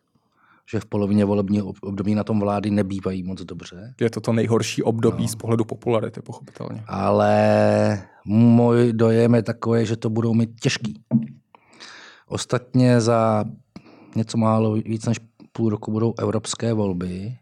že 0.71 0.81
v 0.81 0.87
polovině 0.87 1.25
volebního 1.25 1.73
období 1.83 2.15
na 2.15 2.25
tom 2.25 2.41
vlády 2.41 2.71
nebývají 2.71 3.23
moc 3.23 3.43
dobře. 3.43 3.95
Je 4.01 4.11
to 4.11 4.21
to 4.21 4.33
nejhorší 4.33 4.83
období 4.83 5.23
no. 5.23 5.29
z 5.29 5.35
pohledu 5.35 5.65
popularity, 5.65 6.23
pochopitelně. 6.23 6.85
Ale 6.87 8.03
můj 8.25 8.93
dojem 8.93 9.35
je 9.35 9.43
takový, 9.43 9.87
že 9.87 9.97
to 9.97 10.11
budou 10.11 10.35
mít 10.35 10.51
těžký. 10.61 11.03
Ostatně 12.27 13.01
za 13.01 13.45
něco 14.17 14.39
málo 14.39 14.73
víc 14.73 15.07
než 15.07 15.21
půl 15.53 15.71
roku 15.71 15.93
budou 15.93 16.15
evropské 16.19 16.73
volby. 16.73 17.37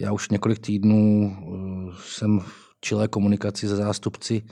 Já 0.00 0.12
už 0.12 0.28
několik 0.28 0.58
týdnů 0.58 1.36
eh, 1.36 1.92
jsem 2.04 2.40
v 2.40 2.69
čilé 2.80 3.08
komunikaci 3.08 3.68
se 3.68 3.76
zástupci 3.76 4.42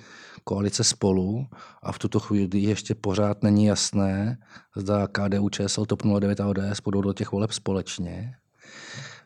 koalice 0.45 0.85
spolu 0.85 1.47
a 1.83 1.93
v 1.93 1.99
tuto 1.99 2.21
chvíli 2.21 2.59
ještě 2.59 2.95
pořád 2.95 3.43
není 3.43 3.65
jasné, 3.65 4.39
zda 4.77 5.07
KDU, 5.07 5.49
ČSL, 5.49 5.87
TOP 5.87 6.03
09 6.21 6.41
a 6.41 6.47
ODS 6.47 6.81
budou 6.85 7.01
do 7.01 7.13
těch 7.13 7.33
voleb 7.33 7.53
společně. 7.53 8.35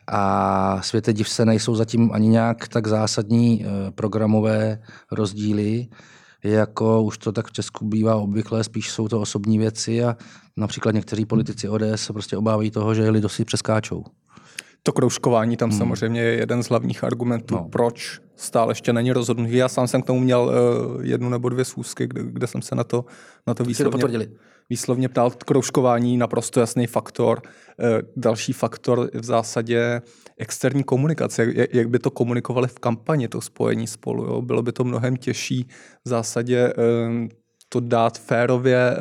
A 0.07 0.81
světe 0.81 1.13
div 1.13 1.29
se 1.29 1.45
nejsou 1.45 1.75
zatím 1.75 2.11
ani 2.13 2.27
nějak 2.27 2.67
tak 2.67 2.87
zásadní 2.87 3.65
eh, 3.65 3.91
programové 3.91 4.81
rozdíly, 5.11 5.87
jako 6.43 7.03
už 7.03 7.17
to 7.17 7.31
tak 7.31 7.47
v 7.47 7.51
Česku 7.51 7.85
bývá 7.85 8.15
obvykle, 8.15 8.63
spíš 8.63 8.91
jsou 8.91 9.07
to 9.07 9.21
osobní 9.21 9.57
věci 9.57 10.03
a 10.03 10.17
například 10.57 10.95
někteří 10.95 11.25
politici 11.25 11.69
ODS 11.69 11.83
se 11.95 12.13
prostě 12.13 12.37
obávají 12.37 12.71
toho, 12.71 12.95
že 12.95 13.09
lidé 13.09 13.29
si 13.29 13.45
přeskáčou. 13.45 14.03
To 14.83 14.91
kroužkování 14.91 15.57
tam 15.57 15.69
hmm. 15.69 15.79
samozřejmě 15.79 16.21
je 16.21 16.33
jeden 16.33 16.63
z 16.63 16.69
hlavních 16.69 17.03
argumentů, 17.03 17.55
no. 17.55 17.67
proč 17.71 18.19
stále 18.35 18.71
ještě 18.71 18.93
není 18.93 19.11
rozhodnutý. 19.11 19.55
Já 19.55 19.67
sám 19.67 19.87
jsem 19.87 20.01
k 20.01 20.05
tomu 20.05 20.19
měl 20.19 20.41
uh, 20.95 21.05
jednu 21.05 21.29
nebo 21.29 21.49
dvě 21.49 21.65
schůzky, 21.65 22.07
kde, 22.07 22.23
kde 22.23 22.47
jsem 22.47 22.61
se 22.61 22.75
na 22.75 22.83
to, 22.83 23.05
na 23.47 23.53
to 23.53 23.63
výslovně, 23.63 24.27
výslovně 24.69 25.09
ptal. 25.09 25.31
Kroužkování 25.31 26.17
naprosto 26.17 26.59
jasný 26.59 26.87
faktor. 26.87 27.41
Uh, 27.45 28.01
další 28.15 28.53
faktor 28.53 29.09
v 29.13 29.25
zásadě 29.25 30.01
externí 30.37 30.83
komunikace. 30.83 31.51
Jak, 31.55 31.73
jak 31.73 31.89
by 31.89 31.99
to 31.99 32.11
komunikovali 32.11 32.67
v 32.67 32.79
kampani, 32.79 33.27
to 33.27 33.41
spojení 33.41 33.87
spolu. 33.87 34.25
Jo? 34.25 34.41
Bylo 34.41 34.61
by 34.61 34.71
to 34.71 34.83
mnohem 34.83 35.17
těžší 35.17 35.67
v 36.05 36.09
zásadě 36.09 36.73
uh, 36.73 37.27
to 37.73 37.79
dát 37.79 38.17
férově, 38.17 38.77
eh, 38.77 38.97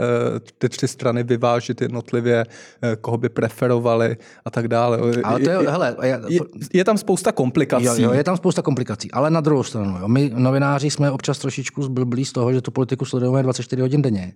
ty 0.59 0.69
tři 0.69 0.89
strany 0.89 1.23
vyvážit 1.23 1.81
jednotlivě, 1.81 2.45
eh, 2.83 2.97
koho 2.97 3.19
by 3.19 3.29
preferovali 3.29 4.17
a 4.45 4.51
tak 4.51 4.69
dále. 4.69 4.99
Ale 5.25 5.41
to 5.41 5.51
je, 5.51 5.59
hele, 5.71 5.97
je, 6.03 6.21
je, 6.29 6.41
je 6.73 6.85
tam 6.85 6.99
spousta 6.99 7.33
komplikací. 7.33 7.85
Jo, 7.85 7.95
jo, 7.99 8.13
je 8.13 8.25
tam 8.25 8.37
spousta 8.37 8.63
komplikací, 8.63 9.13
ale 9.13 9.31
na 9.31 9.41
druhou 9.41 9.63
stranu, 9.63 9.99
jo, 10.01 10.09
my 10.09 10.33
novináři 10.35 10.91
jsme 10.91 11.11
občas 11.11 11.39
trošičku 11.39 11.83
zblblí 11.83 12.25
z 12.25 12.33
toho, 12.33 12.53
že 12.53 12.61
tu 12.61 12.71
politiku 12.71 13.05
sledujeme 13.05 13.43
24 13.43 13.83
hodin 13.83 14.03
denně. 14.03 14.33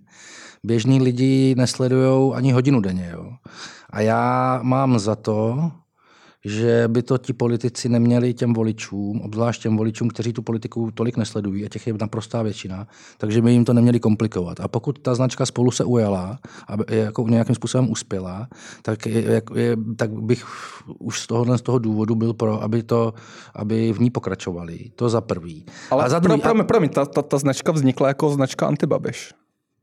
Běžní 0.63 1.01
lidi 1.01 1.55
nesledují 1.57 2.33
ani 2.33 2.51
hodinu 2.51 2.81
denně. 2.81 3.09
Jo. 3.13 3.29
A 3.89 4.01
já 4.01 4.59
mám 4.63 4.99
za 4.99 5.15
to, 5.15 5.71
že 6.45 6.83
by 6.87 7.03
to 7.03 7.17
ti 7.17 7.33
politici 7.33 7.89
neměli 7.89 8.33
těm 8.33 8.53
voličům, 8.53 9.21
obzvlášť 9.21 9.61
těm 9.61 9.77
voličům, 9.77 10.07
kteří 10.09 10.33
tu 10.33 10.41
politiku 10.41 10.91
tolik 10.91 11.17
nesledují, 11.17 11.65
a 11.65 11.69
těch 11.69 11.87
je 11.87 11.93
naprostá 12.01 12.41
většina, 12.41 12.87
takže 13.17 13.41
by 13.41 13.51
jim 13.51 13.65
to 13.65 13.73
neměli 13.73 13.99
komplikovat. 13.99 14.59
A 14.59 14.67
pokud 14.67 14.99
ta 14.99 15.15
značka 15.15 15.45
spolu 15.45 15.71
se 15.71 15.83
ujala 15.83 16.39
a 16.67 16.93
jako 16.93 17.27
nějakým 17.27 17.55
způsobem 17.55 17.91
uspěla, 17.91 18.47
tak, 18.81 19.05
je, 19.05 19.41
je, 19.55 19.77
tak 19.95 20.11
bych 20.11 20.45
už 20.99 21.19
z 21.19 21.27
tohohle 21.27 21.57
z 21.57 21.61
toho 21.61 21.79
důvodu 21.79 22.15
byl 22.15 22.33
pro, 22.33 22.63
aby, 22.63 22.83
to, 22.83 23.13
aby 23.55 23.93
v 23.93 23.99
ní 23.99 24.09
pokračovali. 24.09 24.79
To 24.95 25.09
za 25.09 25.21
prvý. 25.21 25.65
Ale 25.91 26.03
a 26.03 26.09
za 26.09 26.19
druhý, 26.19 26.41
pro, 26.41 26.53
pro, 26.53 26.63
pro, 26.63 26.79
pro 26.79 26.89
ta, 26.89 27.05
ta, 27.05 27.21
ta 27.21 27.37
značka 27.37 27.71
vznikla 27.71 28.07
jako 28.07 28.29
značka 28.29 28.67
antibabiš. 28.67 29.33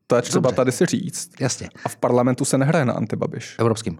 To 0.06 0.16
je 0.16 0.22
třeba 0.22 0.50
Dobře. 0.50 0.56
tady 0.56 0.72
si 0.72 0.86
říct. 0.86 1.30
Jasně. 1.40 1.68
A 1.84 1.88
v 1.88 1.96
parlamentu 1.96 2.44
se 2.44 2.58
nehraje 2.58 2.84
na 2.84 2.92
antibabiš. 2.92 3.56
Evropským. 3.58 3.98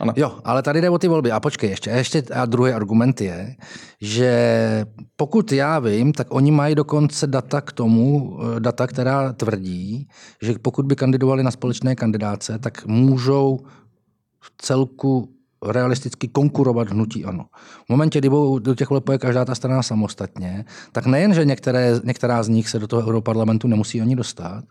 Ano. 0.00 0.12
Jo, 0.16 0.38
ale 0.44 0.62
tady 0.62 0.80
jde 0.80 0.90
o 0.90 0.98
ty 0.98 1.08
volby. 1.08 1.32
A 1.32 1.40
počkej 1.40 1.70
ještě. 1.70 1.90
A 1.90 1.96
ještě 1.96 2.22
a 2.34 2.46
druhý 2.46 2.72
argument 2.72 3.20
je, 3.20 3.56
že 4.00 4.86
pokud 5.16 5.52
já 5.52 5.78
vím, 5.78 6.12
tak 6.12 6.26
oni 6.30 6.50
mají 6.50 6.74
dokonce 6.74 7.26
data 7.26 7.60
k 7.60 7.72
tomu, 7.72 8.38
eh, 8.56 8.60
data, 8.60 8.86
která 8.86 9.32
tvrdí, 9.32 10.08
že 10.42 10.54
pokud 10.62 10.86
by 10.86 10.96
kandidovali 10.96 11.42
na 11.42 11.50
společné 11.50 11.94
kandidáce, 11.94 12.58
tak 12.58 12.86
můžou 12.86 13.58
v 14.40 14.52
celku 14.58 15.39
realisticky 15.66 16.28
konkurovat 16.28 16.88
hnutí 16.88 17.24
ano. 17.24 17.44
V 17.86 17.88
momentě, 17.88 18.18
kdy 18.18 18.28
budou 18.28 18.58
do 18.58 18.74
těch 18.74 18.90
voleb 18.90 19.04
každá 19.18 19.44
ta 19.44 19.54
strana 19.54 19.82
samostatně, 19.82 20.64
tak 20.92 21.06
nejen, 21.06 21.34
že 21.34 21.44
některé, 21.44 22.00
některá 22.04 22.42
z 22.42 22.48
nich 22.48 22.68
se 22.68 22.78
do 22.78 22.86
toho 22.86 23.02
europarlamentu 23.02 23.68
nemusí 23.68 24.00
ani 24.00 24.16
dostat, 24.16 24.64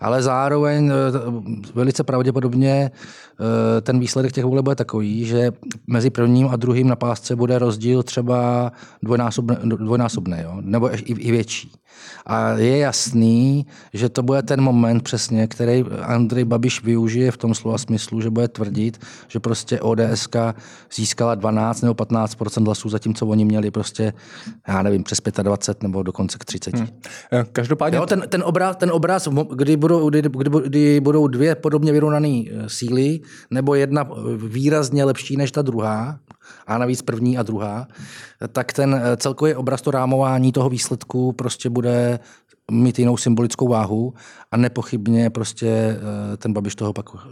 ale 0.00 0.22
zároveň 0.22 0.90
eh, 0.90 0.92
velice 1.74 2.04
pravděpodobně 2.04 2.90
eh, 2.90 3.80
ten 3.80 3.98
výsledek 3.98 4.32
těch 4.32 4.44
voleb 4.44 4.64
bude 4.64 4.76
takový, 4.76 5.24
že 5.24 5.52
mezi 5.86 6.10
prvním 6.10 6.48
a 6.48 6.56
druhým 6.56 6.88
na 6.88 6.96
pásce 6.96 7.36
bude 7.36 7.58
rozdíl 7.58 8.02
třeba 8.02 8.72
dvojnásobný, 9.02 9.56
dvojnásobný 9.64 10.36
jo? 10.42 10.56
nebo 10.60 10.94
i, 10.94 10.98
i 10.98 11.30
větší. 11.30 11.72
A 12.26 12.50
je 12.50 12.78
jasný, 12.78 13.66
že 13.92 14.08
to 14.08 14.22
bude 14.22 14.42
ten 14.42 14.60
moment 14.60 15.02
přesně, 15.02 15.46
který 15.46 15.84
Andrej 16.02 16.44
Babiš 16.44 16.82
využije 16.82 17.30
v 17.30 17.36
tom 17.36 17.54
slova 17.54 17.78
smyslu, 17.78 18.20
že 18.20 18.30
bude 18.30 18.48
tvrdit, 18.48 19.00
že 19.28 19.40
prostě 19.40 19.80
ODS 19.80 20.25
Polska 20.26 20.54
získala 20.94 21.34
12 21.34 21.82
nebo 21.82 21.94
15% 21.94 22.64
hlasů, 22.64 22.88
zatímco 22.88 23.26
oni 23.26 23.44
měli 23.44 23.70
prostě, 23.70 24.12
já 24.68 24.82
nevím, 24.82 25.02
přes 25.02 25.18
25 25.42 25.82
nebo 25.82 26.02
dokonce 26.02 26.38
k 26.38 26.44
30. 26.44 26.76
Hmm. 26.76 26.88
Eh, 27.32 27.44
každopádně... 27.52 27.98
Jo, 27.98 28.06
ten, 28.06 28.24
ten, 28.28 28.42
obraz, 28.42 28.76
ten 28.76 28.90
obraz, 28.90 29.28
kdy 29.54 29.76
budou, 29.76 30.10
kdy, 30.10 30.22
kdy, 30.22 30.50
kdy 30.64 31.00
budou 31.00 31.28
dvě 31.28 31.54
podobně 31.54 31.92
vyrovnané 31.92 32.42
eh, 32.50 32.68
síly, 32.68 33.20
nebo 33.50 33.74
jedna 33.74 34.08
výrazně 34.36 35.04
lepší 35.04 35.36
než 35.36 35.52
ta 35.52 35.62
druhá, 35.62 36.18
a 36.66 36.78
navíc 36.78 37.02
první 37.02 37.38
a 37.38 37.42
druhá, 37.42 37.86
tak 38.52 38.72
ten 38.72 39.02
celkový 39.16 39.54
obraz, 39.54 39.82
to 39.82 39.90
rámování 39.90 40.52
toho 40.52 40.68
výsledku 40.68 41.32
prostě 41.32 41.70
bude 41.70 42.18
mít 42.70 42.98
jinou 42.98 43.16
symbolickou 43.16 43.68
váhu 43.68 44.14
a 44.50 44.56
nepochybně 44.56 45.30
prostě 45.30 45.68
eh, 45.68 46.36
ten 46.36 46.52
Babiš 46.52 46.74
toho 46.74 46.92
pak 46.92 47.06
eh, 47.14 47.28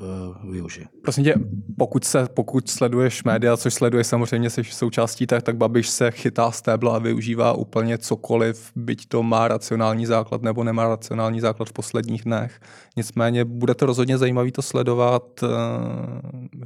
využije. 0.50 0.86
Prosím 1.02 1.24
tě, 1.24 1.34
pokud, 1.78 2.04
se, 2.04 2.28
pokud 2.34 2.70
sleduješ 2.70 3.24
média, 3.24 3.56
což 3.56 3.74
sleduje 3.74 4.04
samozřejmě 4.04 4.50
se 4.50 4.64
součástí, 4.64 5.26
tak, 5.26 5.42
tak 5.42 5.56
Babiš 5.56 5.88
se 5.88 6.10
chytá 6.10 6.50
stébla 6.50 6.96
a 6.96 6.98
využívá 6.98 7.52
úplně 7.52 7.98
cokoliv, 7.98 8.72
byť 8.76 9.06
to 9.06 9.22
má 9.22 9.48
racionální 9.48 10.06
základ 10.06 10.42
nebo 10.42 10.64
nemá 10.64 10.88
racionální 10.88 11.40
základ 11.40 11.68
v 11.68 11.72
posledních 11.72 12.24
dnech. 12.24 12.60
Nicméně 12.96 13.44
bude 13.44 13.74
to 13.74 13.86
rozhodně 13.86 14.18
zajímavé 14.18 14.52
to 14.52 14.62
sledovat 14.62 15.42
uh, 15.42 15.48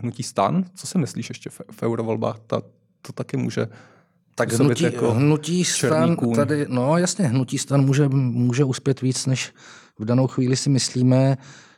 hnutí 0.01 0.23
stan. 0.23 0.65
Co 0.75 0.87
si 0.87 0.99
myslíš 0.99 1.29
ještě 1.29 1.51
v, 1.51 1.61
v 1.73 1.83
eurovolbách? 1.83 2.39
Ta, 2.47 2.63
to 3.03 3.13
taky 3.13 3.37
může 3.37 3.67
tak 4.39 4.53
hnutí, 4.53 4.85
jako 4.85 5.15
hnutí 5.15 5.65
stan 5.65 6.17
tady, 6.35 6.67
no 6.69 6.99
jasně, 6.99 7.27
hnutí 7.27 7.59
stan 7.59 7.85
může, 7.85 8.09
může 8.09 8.65
uspět 8.65 9.01
víc, 9.01 9.27
než 9.27 9.53
v 9.99 10.05
danou 10.05 10.27
chvíli 10.27 10.57
si 10.57 10.71
myslíme. 10.71 11.37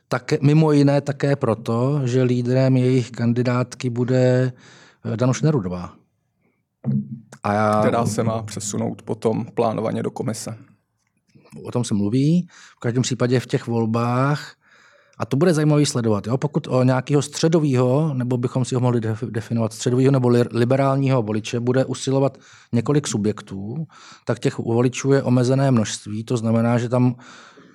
Také, 0.08 0.38
mimo 0.42 0.72
jiné 0.72 1.00
také 1.00 1.36
proto, 1.36 2.00
že 2.04 2.22
lídrem 2.22 2.76
jejich 2.76 3.10
kandidátky 3.10 3.90
bude 3.90 4.52
eh, 5.04 5.16
Danuš 5.16 5.42
Nerudová. 5.42 5.94
A 7.42 7.52
já, 7.52 7.80
která 7.80 8.06
se 8.06 8.22
má 8.22 8.42
přesunout 8.42 9.02
potom 9.02 9.46
plánovaně 9.54 10.02
do 10.02 10.10
komise. 10.10 10.56
O 11.64 11.70
tom 11.70 11.84
se 11.84 11.94
mluví. 11.94 12.48
V 12.76 12.80
každém 12.80 13.02
případě 13.02 13.40
v 13.40 13.46
těch 13.46 13.66
volbách 13.66 14.54
a 15.20 15.26
to 15.26 15.36
bude 15.36 15.54
zajímavý 15.54 15.86
sledovat. 15.86 16.26
Jo? 16.26 16.38
Pokud 16.38 16.66
o 16.66 16.82
nějakého 16.82 17.22
středového, 17.22 18.14
nebo 18.14 18.36
bychom 18.36 18.64
si 18.64 18.74
ho 18.74 18.80
mohli 18.80 19.00
definovat, 19.30 19.72
středového 19.72 20.10
nebo 20.10 20.28
liberálního 20.52 21.22
voliče 21.22 21.60
bude 21.60 21.84
usilovat 21.84 22.38
několik 22.72 23.08
subjektů, 23.08 23.86
tak 24.24 24.38
těch 24.38 24.58
voličů 24.58 25.12
je 25.12 25.22
omezené 25.22 25.70
množství. 25.70 26.24
To 26.24 26.36
znamená, 26.36 26.78
že 26.78 26.88
tam 26.88 27.14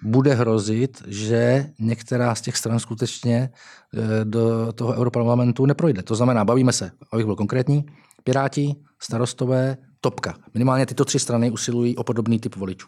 bude 0.03 0.33
hrozit, 0.33 1.03
že 1.07 1.69
některá 1.79 2.35
z 2.35 2.41
těch 2.41 2.57
stran 2.57 2.79
skutečně 2.79 3.49
eh, 3.49 4.25
do 4.25 4.73
toho 4.73 4.93
europarlamentu 4.93 5.65
neprojde. 5.65 6.03
To 6.03 6.15
znamená, 6.15 6.45
bavíme 6.45 6.73
se, 6.73 6.91
abych 7.11 7.25
byl 7.25 7.35
konkrétní, 7.35 7.85
Piráti, 8.23 8.75
starostové, 8.99 9.77
Topka. 10.01 10.33
Minimálně 10.53 10.85
tyto 10.85 11.05
tři 11.05 11.19
strany 11.19 11.51
usilují 11.51 11.95
o 11.95 12.03
podobný 12.03 12.39
typ 12.39 12.55
voličů. 12.55 12.87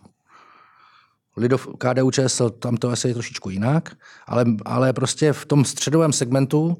Lidov, 1.37 1.67
KDU 1.77 2.11
ČSL, 2.11 2.49
tam 2.49 2.77
to 2.77 2.89
asi 2.89 3.07
je 3.07 3.13
trošičku 3.13 3.49
jinak, 3.49 3.95
ale, 4.27 4.45
ale 4.65 4.93
prostě 4.93 5.33
v 5.33 5.45
tom 5.45 5.65
středovém 5.65 6.13
segmentu 6.13 6.77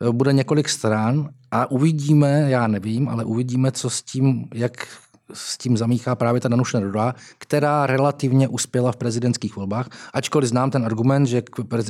eh, 0.00 0.12
bude 0.12 0.32
několik 0.32 0.68
stran 0.68 1.28
a 1.50 1.70
uvidíme, 1.70 2.50
já 2.50 2.66
nevím, 2.66 3.08
ale 3.08 3.24
uvidíme, 3.24 3.72
co 3.72 3.90
s 3.90 4.02
tím, 4.02 4.48
jak 4.54 4.86
s 5.32 5.58
tím 5.58 5.76
zamíchá 5.76 6.14
právě 6.14 6.40
ta 6.40 6.48
Danuše 6.48 6.76
Nerudová, 6.76 7.14
která 7.38 7.86
relativně 7.86 8.48
uspěla 8.48 8.92
v 8.92 8.96
prezidentských 8.96 9.56
volbách, 9.56 9.88
ačkoliv 10.12 10.48
znám 10.48 10.70
ten 10.70 10.84
argument, 10.84 11.26
že 11.26 11.42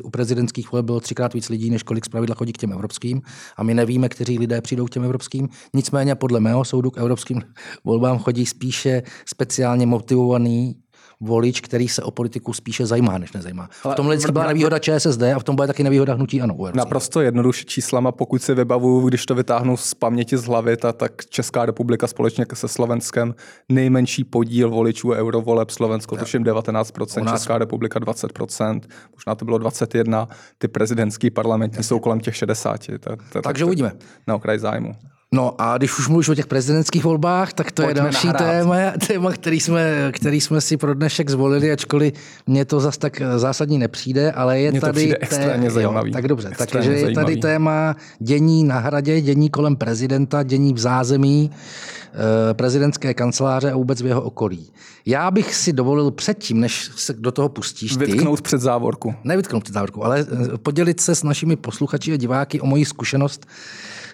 u 0.03 0.11
prezidentských 0.11 0.73
voleb 0.73 0.87
bylo 0.87 1.01
třikrát 1.01 1.35
víc 1.35 1.49
lidí, 1.49 1.71
než 1.71 1.83
kolik 1.83 2.05
zpravidla 2.05 2.35
chodí 2.35 2.53
k 2.53 2.59
těm 2.59 2.73
evropským 2.73 3.23
a 3.57 3.63
my 3.63 3.75
nevíme, 3.75 4.09
kteří 4.09 4.39
lidé 4.39 4.61
přijdou 4.61 4.87
k 4.87 4.91
těm 4.91 5.05
evropským. 5.05 5.49
Nicméně 5.75 6.15
podle 6.15 6.41
mého 6.41 6.65
soudu 6.65 6.91
k 6.91 6.99
evropským 6.99 7.43
volbám 7.85 8.19
chodí 8.19 8.47
spíše 8.47 9.03
speciálně 9.27 9.87
motivovaný 9.87 10.77
volič, 11.21 11.61
který 11.61 11.89
se 11.89 12.03
o 12.03 12.11
politiku 12.11 12.53
spíše 12.53 12.87
zajímá, 12.87 13.19
než 13.19 13.33
nezajímá. 13.33 13.69
Ale 13.85 13.95
v 13.95 13.97
tomhle 13.97 14.15
vždycky 14.15 14.33
byla 14.33 14.47
nevýhoda 14.47 14.79
ČSSD 14.79 15.23
a 15.23 15.39
v 15.39 15.45
tom 15.45 15.57
bude 15.57 15.67
taky 15.67 15.83
nevýhoda 15.85 16.15
hnutí 16.15 16.43
ano. 16.43 16.57
Naprosto 16.75 17.21
jednoduše 17.21 17.65
číslama, 17.65 18.13
pokud 18.13 18.43
si 18.43 18.55
vybavuju, 18.55 19.09
když 19.09 19.27
to 19.27 19.35
vytáhnu 19.35 19.77
z 19.77 19.95
paměti 19.95 20.37
z 20.37 20.45
hlavy, 20.45 20.77
ta, 20.77 20.93
tak 20.93 21.13
Česká 21.29 21.67
republika 21.67 22.07
společně 22.07 22.47
se 22.55 22.69
Slovenskem 22.69 23.35
nejmenší 23.69 24.25
podíl 24.25 24.71
voličů 24.71 25.11
eurovoleb, 25.11 25.71
Slovensko 25.71 26.17
tuším 26.17 26.45
19%, 26.45 27.25
nás... 27.25 27.41
Česká 27.41 27.59
republika 27.59 28.01
20%, 28.01 28.81
možná 29.13 29.35
to 29.35 29.45
bylo 29.45 29.59
21, 29.59 30.29
ty 30.59 30.69
prezidentský 30.69 31.31
parlamentní 31.31 31.85
jsou 31.85 31.99
kolem 31.99 32.21
těch 32.21 32.37
60. 32.37 32.81
To, 33.01 33.17
to, 33.33 33.43
Takže 33.43 33.65
uvidíme. 33.65 33.93
Na 34.27 34.35
okraj 34.35 34.59
zájmu. 34.59 34.97
No 35.35 35.55
a 35.59 35.79
když 35.79 35.99
už 35.99 36.09
mluvíš 36.09 36.29
o 36.29 36.35
těch 36.35 36.47
prezidentských 36.47 37.05
volbách, 37.05 37.53
tak 37.53 37.73
to 37.73 37.83
Pojďme 37.83 37.99
je 37.99 38.03
další 38.03 38.29
téma, 38.39 38.77
téma 39.07 39.33
který, 39.33 39.61
jsme, 39.61 40.13
který 40.13 40.41
jsme 40.41 40.61
si 40.61 40.77
pro 40.77 40.95
dnešek 40.95 41.31
zvolili, 41.31 41.73
ačkoliv 41.73 42.15
mě 42.47 42.65
to 42.65 42.81
zas 42.81 42.99
tak 42.99 43.23
zásadní 43.37 43.79
nepřijde, 43.79 44.33
ale 44.33 44.61
je 44.61 44.71
mně 44.71 44.81
tady... 44.81 45.01
Přijde 45.01 45.17
extrémně 45.21 45.69
té... 45.69 45.75
zajímavý. 45.75 46.11
Jo, 46.11 46.13
tak 46.13 46.29
dobře, 46.29 46.51
takže 46.73 46.93
je 46.93 47.11
tady 47.13 47.37
téma 47.37 47.97
dění 48.19 48.65
na 48.65 48.79
hradě, 48.79 49.21
dění 49.21 49.51
kolem 49.51 49.77
prezidenta, 49.77 50.43
dění 50.43 50.75
v 50.75 50.79
zázemí 50.79 51.51
eh, 51.51 52.55
prezidentské 52.55 53.15
kanceláře 53.15 53.73
a 53.73 53.77
vůbec 53.77 54.03
v 54.03 54.07
jeho 54.07 54.23
okolí. 54.23 54.71
Já 55.07 55.31
bych 55.31 55.55
si 55.55 55.73
dovolil 55.73 56.11
předtím, 56.11 56.61
než 56.61 56.91
se 56.97 57.13
do 57.13 57.33
toho 57.33 57.49
pustíš 57.49 57.97
ty... 57.97 58.07
Vytknout 58.07 58.43
před 58.43 58.61
závorku. 58.61 59.15
Nevytknout 59.25 59.63
před 59.63 59.73
závorku, 59.73 60.05
ale 60.05 60.27
eh, 60.55 60.59
podělit 60.59 61.01
se 61.01 61.15
s 61.15 61.23
našimi 61.23 61.57
posluchači 61.57 62.13
a 62.13 62.17
diváky 62.17 62.61
o 62.61 62.67
moji 62.67 62.85
zkušenost 62.85 63.47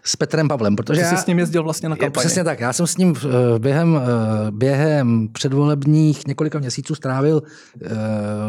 s 0.04 0.16
Petrem 0.16 0.48
Pavlem. 0.48 0.76
Protože 0.76 1.04
jsi 1.04 1.14
já, 1.14 1.20
s 1.20 1.26
ním 1.26 1.38
jezdil 1.38 1.62
vlastně 1.62 1.88
na 1.88 1.96
kampani. 1.96 2.24
Přesně 2.24 2.44
tak. 2.44 2.60
Já 2.60 2.72
jsem 2.72 2.86
s 2.86 2.96
ním 2.96 3.14
eh, 3.16 3.58
během, 3.58 4.00
eh, 4.02 4.50
během 4.50 5.28
předvolebních 5.32 6.26
několika 6.26 6.58
měsíců 6.58 6.94
strávil, 6.94 7.42
eh, 7.82 7.88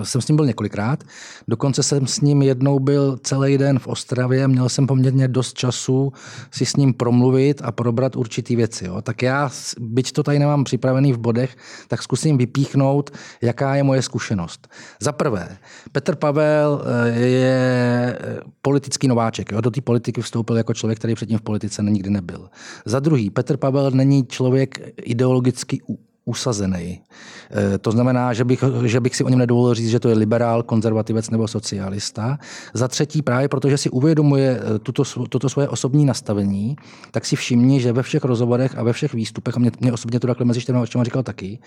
jsem 0.04 0.22
s 0.22 0.28
ním 0.28 0.36
byl 0.36 0.46
několikrát. 0.46 1.04
Dokonce 1.48 1.84
jsem 1.84 2.08
s 2.08 2.22
ním 2.22 2.42
jednou 2.42 2.80
byl 2.80 3.18
celý 3.24 3.58
den 3.58 3.80
v 3.80 3.88
Ostravě. 3.88 4.48
Měl 4.48 4.70
jsem 4.70 4.88
poměrně 4.88 5.28
dost 5.28 5.54
času 5.54 6.14
si 6.52 6.66
s 6.66 6.76
ním 6.76 6.94
promluvit 6.94 7.62
a 7.64 7.72
probrat 7.72 8.16
určitý 8.16 8.56
věci. 8.56 8.86
Jo. 8.86 9.02
Tak 9.02 9.22
já, 9.22 9.50
byť 9.80 10.12
to 10.12 10.24
tady 10.24 10.40
nemám 10.40 10.64
připravený 10.64 11.14
v 11.14 11.18
bodech, 11.18 11.56
tak 11.88 12.04
zkusím 12.04 12.38
vypíchnout, 12.38 13.12
jaká 13.42 13.76
je 13.76 13.84
moje 13.84 14.02
zkušenost. 14.02 14.68
Za 15.00 15.12
prvé, 15.12 15.58
Petr 15.92 16.16
Pavel 16.16 16.84
je 17.14 18.20
politický 18.62 19.08
nováček. 19.08 19.52
Jo. 19.52 19.62
Do 19.62 19.72
té 19.72 19.82
politiky 19.82 20.22
vstoupil 20.22 20.58
jako 20.58 20.74
člověk, 20.74 21.00
který 21.00 21.16
předtím 21.16 21.40
v 21.42 21.44
politice 21.44 21.84
nikdy 21.84 22.10
nebyl. 22.10 22.50
Za 22.86 23.00
druhý, 23.00 23.30
Petr 23.30 23.58
Pavel 23.58 23.92
není 23.92 24.26
člověk 24.26 24.94
ideologicky 24.98 25.82
usazený. 26.32 27.04
Eh, 27.52 27.78
to 27.78 27.92
znamená, 27.92 28.34
že 28.34 28.44
bych, 28.44 28.64
že 28.86 29.00
bych 29.00 29.16
si 29.16 29.24
o 29.24 29.30
něm 29.30 29.40
nedovolil 29.40 29.74
říct, 29.74 29.90
že 29.90 30.00
to 30.00 30.10
je 30.10 30.16
liberál, 30.16 30.64
konzervativec 30.64 31.30
nebo 31.30 31.48
socialista. 31.48 32.40
Za 32.74 32.88
třetí, 32.88 33.22
právě 33.22 33.48
protože 33.48 33.78
si 33.78 33.90
uvědomuje 33.90 34.60
eh, 34.60 34.80
tuto, 34.80 35.04
toto 35.30 35.50
svoje 35.50 35.68
osobní 35.68 36.06
nastavení, 36.06 36.76
tak 37.12 37.26
si 37.26 37.36
všimni, 37.36 37.82
že 37.82 37.94
ve 37.94 38.04
všech 38.04 38.24
rozhovorech 38.24 38.78
a 38.78 38.84
ve 38.84 38.94
všech 38.94 39.14
výstupech, 39.14 39.58
a 39.58 39.60
mě, 39.60 39.72
mě 39.80 39.92
osobně 39.92 40.20
to 40.20 40.28
takhle 40.28 40.46
mezi 40.46 40.62
čtyřma 40.62 40.82
očima 40.82 41.04
říkal 41.04 41.24
taky, 41.24 41.60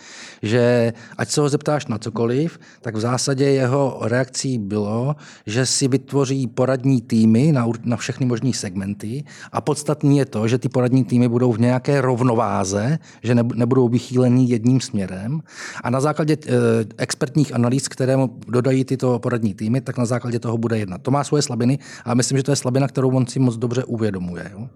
že 0.42 0.92
ať 1.18 1.28
se 1.28 1.40
ho 1.40 1.48
zeptáš 1.48 1.86
na 1.86 1.98
cokoliv, 1.98 2.58
tak 2.80 2.96
v 2.96 3.00
zásadě 3.00 3.44
jeho 3.44 3.98
reakcí 4.00 4.58
bylo, 4.58 5.16
že 5.46 5.66
si 5.66 5.88
vytvoří 5.88 6.46
poradní 6.46 7.02
týmy 7.02 7.52
na, 7.52 7.66
na 7.84 7.96
všechny 7.96 8.26
možné 8.26 8.52
segmenty 8.52 9.24
a 9.52 9.60
podstatný 9.60 10.18
je 10.18 10.24
to, 10.24 10.48
že 10.48 10.58
ty 10.58 10.68
poradní 10.68 11.04
týmy 11.04 11.28
budou 11.28 11.52
v 11.52 11.60
nějaké 11.60 12.00
rovnováze, 12.00 12.98
že 13.22 13.34
nebudou 13.34 13.88
vychýlený 13.88 14.48
jedním 14.54 14.80
směrem 14.80 15.40
a 15.82 15.90
na 15.90 16.00
základě 16.00 16.36
eh, 16.46 16.50
expertních 16.98 17.54
analýz, 17.54 17.88
které 17.88 18.16
dodají 18.48 18.84
tyto 18.84 19.18
poradní 19.18 19.54
týmy, 19.54 19.80
tak 19.80 19.98
na 19.98 20.04
základě 20.04 20.38
toho 20.38 20.58
bude 20.58 20.78
jednat. 20.78 21.02
To 21.02 21.10
má 21.10 21.24
svoje 21.24 21.42
slabiny 21.42 21.78
a 22.04 22.14
myslím, 22.14 22.38
že 22.38 22.42
to 22.42 22.52
je 22.52 22.56
slabina, 22.56 22.88
kterou 22.88 23.10
on 23.10 23.26
si 23.26 23.38
moc 23.38 23.56
dobře 23.56 23.84
uvědomuje. 23.84 24.50
Jo. 24.52 24.68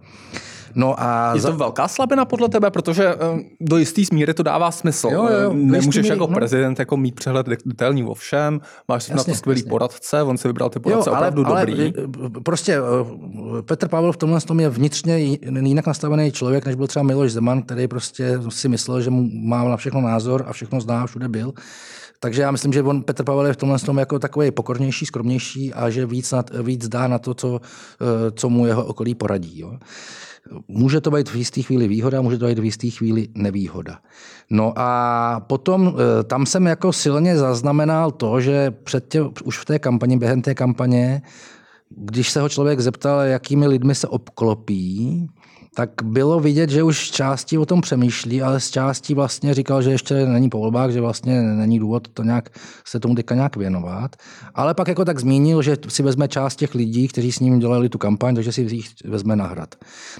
No 0.79 0.95
a 1.03 1.33
je 1.35 1.41
to 1.41 1.49
za... 1.49 1.51
velká 1.51 1.89
slabina 1.89 2.25
podle 2.25 2.49
tebe, 2.49 2.71
protože 2.71 3.15
uh, 3.15 3.41
do 3.61 3.77
jisté 3.77 4.03
míry 4.13 4.35
to 4.35 4.43
dává 4.43 4.71
smysl. 4.71 5.09
Jo, 5.13 5.29
jo, 5.43 5.53
Nemůžeš 5.53 6.03
míry, 6.03 6.09
jako 6.09 6.27
no. 6.27 6.35
prezident 6.35 6.79
jako 6.79 6.97
mít 6.97 7.15
přehled 7.15 7.47
detailní 7.67 8.05
o 8.05 8.15
všem, 8.15 8.61
máš 8.89 9.03
jasně, 9.03 9.15
na 9.15 9.25
to 9.25 9.35
skvělý 9.35 9.61
jasně. 9.61 9.71
poradce, 9.71 10.23
on 10.23 10.39
si 10.39 10.49
vybral 10.49 10.71
ty 10.71 10.81
poradce 10.81 11.11
jo, 11.11 11.17
ale, 11.17 11.29
opravdu 11.29 11.47
ale, 11.47 11.67
dobrý. 11.67 11.93
Prostě 12.43 12.79
Petr 13.65 13.89
Pavel 13.89 14.13
v 14.13 14.17
tomhle 14.17 14.41
tom 14.41 14.61
je 14.61 14.69
vnitřně 14.69 15.19
jinak 15.19 15.87
nastavený 15.87 16.33
člověk, 16.33 16.67
než 16.67 16.75
byl 16.75 16.87
třeba 16.87 17.03
Miloš 17.03 17.33
Zeman, 17.33 17.63
který 17.63 17.89
prostě 17.89 18.41
si 18.49 18.69
myslel, 18.69 19.01
že 19.01 19.11
mu 19.11 19.31
má 19.33 19.65
na 19.65 19.77
všechno 19.77 20.01
názor 20.01 20.45
a 20.49 20.53
všechno 20.53 20.81
zná, 20.81 21.07
všude 21.07 21.29
byl. 21.29 21.53
Takže 22.21 22.43
já 22.43 22.51
myslím, 22.51 22.73
že 22.73 22.83
on, 22.83 23.03
Petr 23.03 23.25
Pavel 23.25 23.47
je 23.47 23.53
v 23.53 23.57
tomhle 23.57 23.79
tom 23.79 23.99
jako 23.99 24.19
takový 24.19 24.51
pokornější, 24.51 25.07
skromnější 25.07 25.75
a 25.75 25.91
že 25.91 26.07
víc, 26.07 26.33
na, 26.33 26.45
víc 26.63 26.89
dá 26.89 27.09
na 27.09 27.19
to, 27.19 27.35
co, 27.35 27.61
co 28.35 28.49
mu 28.49 28.67
jeho 28.67 28.85
okolí 28.85 29.15
poradí. 29.15 29.61
Jo. 29.61 29.79
Může 30.69 31.01
to 31.01 31.11
být 31.11 31.29
v 31.29 31.37
jisté 31.37 31.63
chvíli 31.63 31.89
výhoda, 31.89 32.23
může 32.23 32.39
to 32.39 32.47
být 32.47 32.59
v 32.59 32.65
jisté 32.65 32.91
chvíli 32.91 33.29
nevýhoda. 33.35 33.99
No 34.51 34.73
a 34.77 35.41
potom 35.41 35.95
eh, 35.95 36.25
tam 36.25 36.47
jsem 36.47 36.67
jako 36.67 36.93
silně 36.93 37.37
zaznamenal 37.37 38.11
to, 38.11 38.41
že 38.41 38.71
před 38.71 39.09
tě, 39.09 39.23
už 39.45 39.59
v 39.59 39.65
té 39.65 39.79
kampani, 39.79 40.17
během 40.17 40.43
té 40.43 40.55
kampaně, 40.55 41.23
když 41.91 42.31
se 42.31 42.41
ho 42.41 42.49
člověk 42.49 42.81
zeptal, 42.81 43.21
jakými 43.21 43.67
lidmi 43.67 43.95
se 43.95 44.09
obklopí, 44.09 45.29
tak 45.75 45.91
bylo 46.03 46.41
vidět, 46.41 46.71
že 46.71 46.83
už 46.83 47.11
části 47.11 47.59
o 47.59 47.67
tom 47.67 47.81
přemýšlí, 47.81 48.43
ale 48.43 48.61
z 48.61 48.71
částí 48.71 49.15
vlastně 49.15 49.55
říkal, 49.55 49.83
že 49.83 49.91
ještě 49.91 50.27
není 50.27 50.51
po 50.51 50.59
volbách, 50.59 50.91
že 50.91 51.01
vlastně 51.01 51.43
není 51.43 51.79
důvod 51.79 52.09
to 52.09 52.23
nějak, 52.23 52.49
se 52.85 53.01
tomu 53.01 53.15
teďka 53.15 53.35
nějak 53.35 53.57
věnovat. 53.57 54.17
Ale 54.55 54.75
pak 54.75 54.89
jako 54.89 55.05
tak 55.05 55.21
zmínil, 55.21 55.63
že 55.63 55.77
si 55.89 56.03
vezme 56.03 56.29
část 56.29 56.57
těch 56.57 56.75
lidí, 56.75 57.09
kteří 57.09 57.33
s 57.33 57.41
ním 57.41 57.59
dělali 57.59 57.89
tu 57.89 57.99
kampaň, 57.99 58.35
takže 58.35 58.53
si 58.53 58.63
jich 58.63 58.89
vezme 59.05 59.37
na 59.37 59.47
hrad. 59.47 59.75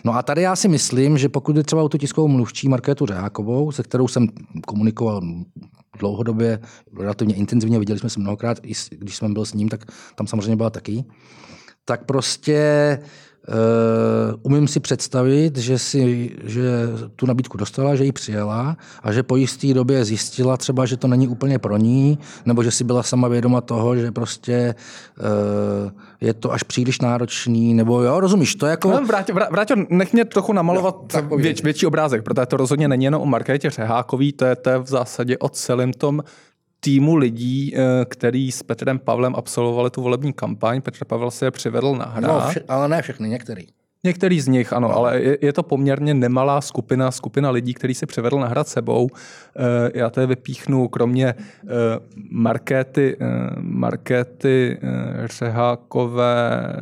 No 0.05 0.15
a 0.15 0.23
tady 0.23 0.43
já 0.43 0.57
si 0.57 0.69
myslím, 0.69 1.19
že 1.19 1.29
pokud 1.29 1.57
je 1.57 1.63
třeba 1.63 1.83
o 1.83 1.89
tu 1.89 1.99
tiskovou 1.99 2.29
mluvčí 2.29 2.69
Markétu 2.69 3.07
Řehákovou, 3.07 3.73
se 3.73 3.83
kterou 3.83 4.09
jsem 4.09 4.29
komunikoval 4.67 5.21
dlouhodobě, 5.99 6.59
relativně 6.99 7.35
intenzivně, 7.35 7.79
viděli 7.79 7.99
jsme 7.99 8.11
se 8.11 8.21
mnohokrát, 8.21 8.59
i 8.63 8.73
když 8.91 9.17
jsem 9.17 9.35
byl 9.35 9.45
s 9.45 9.55
ním, 9.55 9.69
tak 9.69 9.85
tam 10.15 10.27
samozřejmě 10.27 10.57
byla 10.57 10.71
taky, 10.71 11.05
tak 11.85 12.05
prostě 12.05 12.99
Uh, 13.49 14.35
umím 14.43 14.69
si 14.69 14.81
představit, 14.81 15.57
že, 15.57 15.79
si, 15.79 16.31
že 16.45 16.63
tu 17.17 17.27
nabídku 17.27 17.59
dostala, 17.59 17.97
že 17.97 18.05
ji 18.05 18.13
přijela 18.13 18.77
a 19.03 19.13
že 19.13 19.23
po 19.23 19.37
jisté 19.37 19.75
době 19.75 20.05
zjistila 20.05 20.57
třeba, 20.57 20.87
že 20.87 20.97
to 20.97 21.09
není 21.09 21.29
úplně 21.29 21.59
pro 21.59 21.77
ní, 21.77 22.19
nebo 22.47 22.63
že 22.63 22.71
si 22.71 22.85
byla 22.85 23.03
sama 23.03 23.29
vědoma 23.29 23.61
toho, 23.61 23.97
že 23.97 24.13
prostě 24.13 24.75
uh, 25.21 25.91
je 26.21 26.35
to 26.35 26.53
až 26.53 26.63
příliš 26.63 27.01
náročný, 27.01 27.75
nebo 27.75 28.03
jo, 28.03 28.21
rozumíš, 28.21 28.55
to 28.55 28.67
jako... 28.67 28.91
No, 28.91 29.07
vrátě, 29.07 29.33
vrátě, 29.33 29.75
nech 29.89 30.13
mě 30.13 30.25
trochu 30.25 30.53
namalovat 30.53 30.97
no, 31.31 31.37
věč, 31.37 31.63
větší 31.63 31.87
obrázek, 31.87 32.23
protože 32.23 32.47
to 32.47 32.57
rozhodně 32.57 32.89
není 32.89 33.05
jenom 33.05 33.23
o 33.23 33.27
Markétě 33.27 33.71
Řehákový, 33.71 34.33
to 34.33 34.45
je, 34.45 34.57
to 34.57 34.71
je 34.71 34.79
v 34.79 34.87
zásadě 34.87 35.39
o 35.39 35.49
celém 35.49 35.93
tom 35.93 36.23
týmu 36.81 37.17
lidí, 37.17 37.75
eh, 37.77 38.05
který 38.05 38.53
s 38.53 38.63
Petrem 38.63 38.99
Pavlem 38.99 39.35
absolvovali 39.37 39.91
tu 39.91 40.03
volební 40.03 40.33
kampaň. 40.33 40.81
Petr 40.81 41.05
Pavel 41.05 41.31
se 41.31 41.47
je 41.47 41.51
přivedl 41.51 41.97
na 41.97 42.05
hra. 42.05 42.29
No, 42.29 42.49
vše, 42.49 42.61
ale 42.69 42.89
ne 42.89 43.03
všechny, 43.03 43.29
některý. 43.29 43.67
Některý 44.05 44.41
z 44.41 44.49
nich, 44.49 44.73
ano, 44.73 44.89
no. 44.89 44.97
ale 44.97 45.21
je, 45.21 45.39
je 45.41 45.53
to 45.53 45.63
poměrně 45.63 46.15
nemalá 46.15 46.61
skupina, 46.61 47.11
skupina 47.11 47.51
lidí, 47.51 47.75
který 47.75 47.95
si 47.95 48.07
přivedl 48.07 48.39
nahrad 48.39 48.69
sebou. 48.69 49.09
E, 49.57 49.99
já 49.99 50.11
tady 50.11 50.27
vypíchnu, 50.27 50.89
kromě 50.89 51.27
e, 51.29 51.37
Markéty, 52.31 53.17
e, 53.21 53.27
Markéty 53.61 54.79
e, 54.83 55.29
Řehákové, 55.29 56.73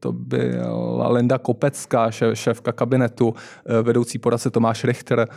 to 0.00 0.12
byla 0.12 1.08
Linda 1.08 1.38
Kopecká, 1.38 2.10
šéfka 2.34 2.72
kabinetu, 2.72 3.34
vedoucí 3.82 4.18
poradce 4.18 4.50
Tomáš 4.50 4.84
Richter, 4.84 5.28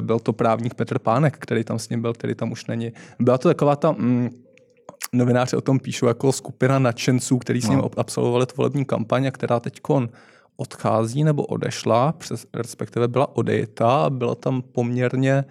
byl 0.00 0.18
to 0.18 0.32
právník 0.32 0.74
Petr 0.74 0.98
Pánek, 0.98 1.36
který 1.38 1.64
tam 1.64 1.78
s 1.78 1.88
ním 1.88 2.02
byl, 2.02 2.12
který 2.12 2.34
tam 2.34 2.52
už 2.52 2.66
není. 2.66 2.92
Byla 3.18 3.38
to 3.38 3.48
taková 3.48 3.76
ta... 3.76 3.92
Mm, 3.92 4.30
novináři 5.12 5.56
o 5.56 5.60
tom 5.60 5.78
píšou 5.78 6.06
jako 6.06 6.32
skupina 6.32 6.78
nadšenců, 6.78 7.38
který 7.38 7.60
s 7.60 7.68
ním 7.68 7.78
no. 7.78 7.90
absolvovali 7.96 8.46
tu 8.46 8.54
volební 8.56 8.84
kampaň 8.84 9.26
a 9.26 9.30
která 9.30 9.60
teď 9.60 9.80
odchází 10.56 11.24
nebo 11.24 11.46
odešla, 11.46 12.12
přes, 12.12 12.46
respektive 12.54 13.08
byla 13.08 13.36
odejeta, 13.36 14.10
byla 14.10 14.34
tam 14.34 14.62
poměrně 14.62 15.44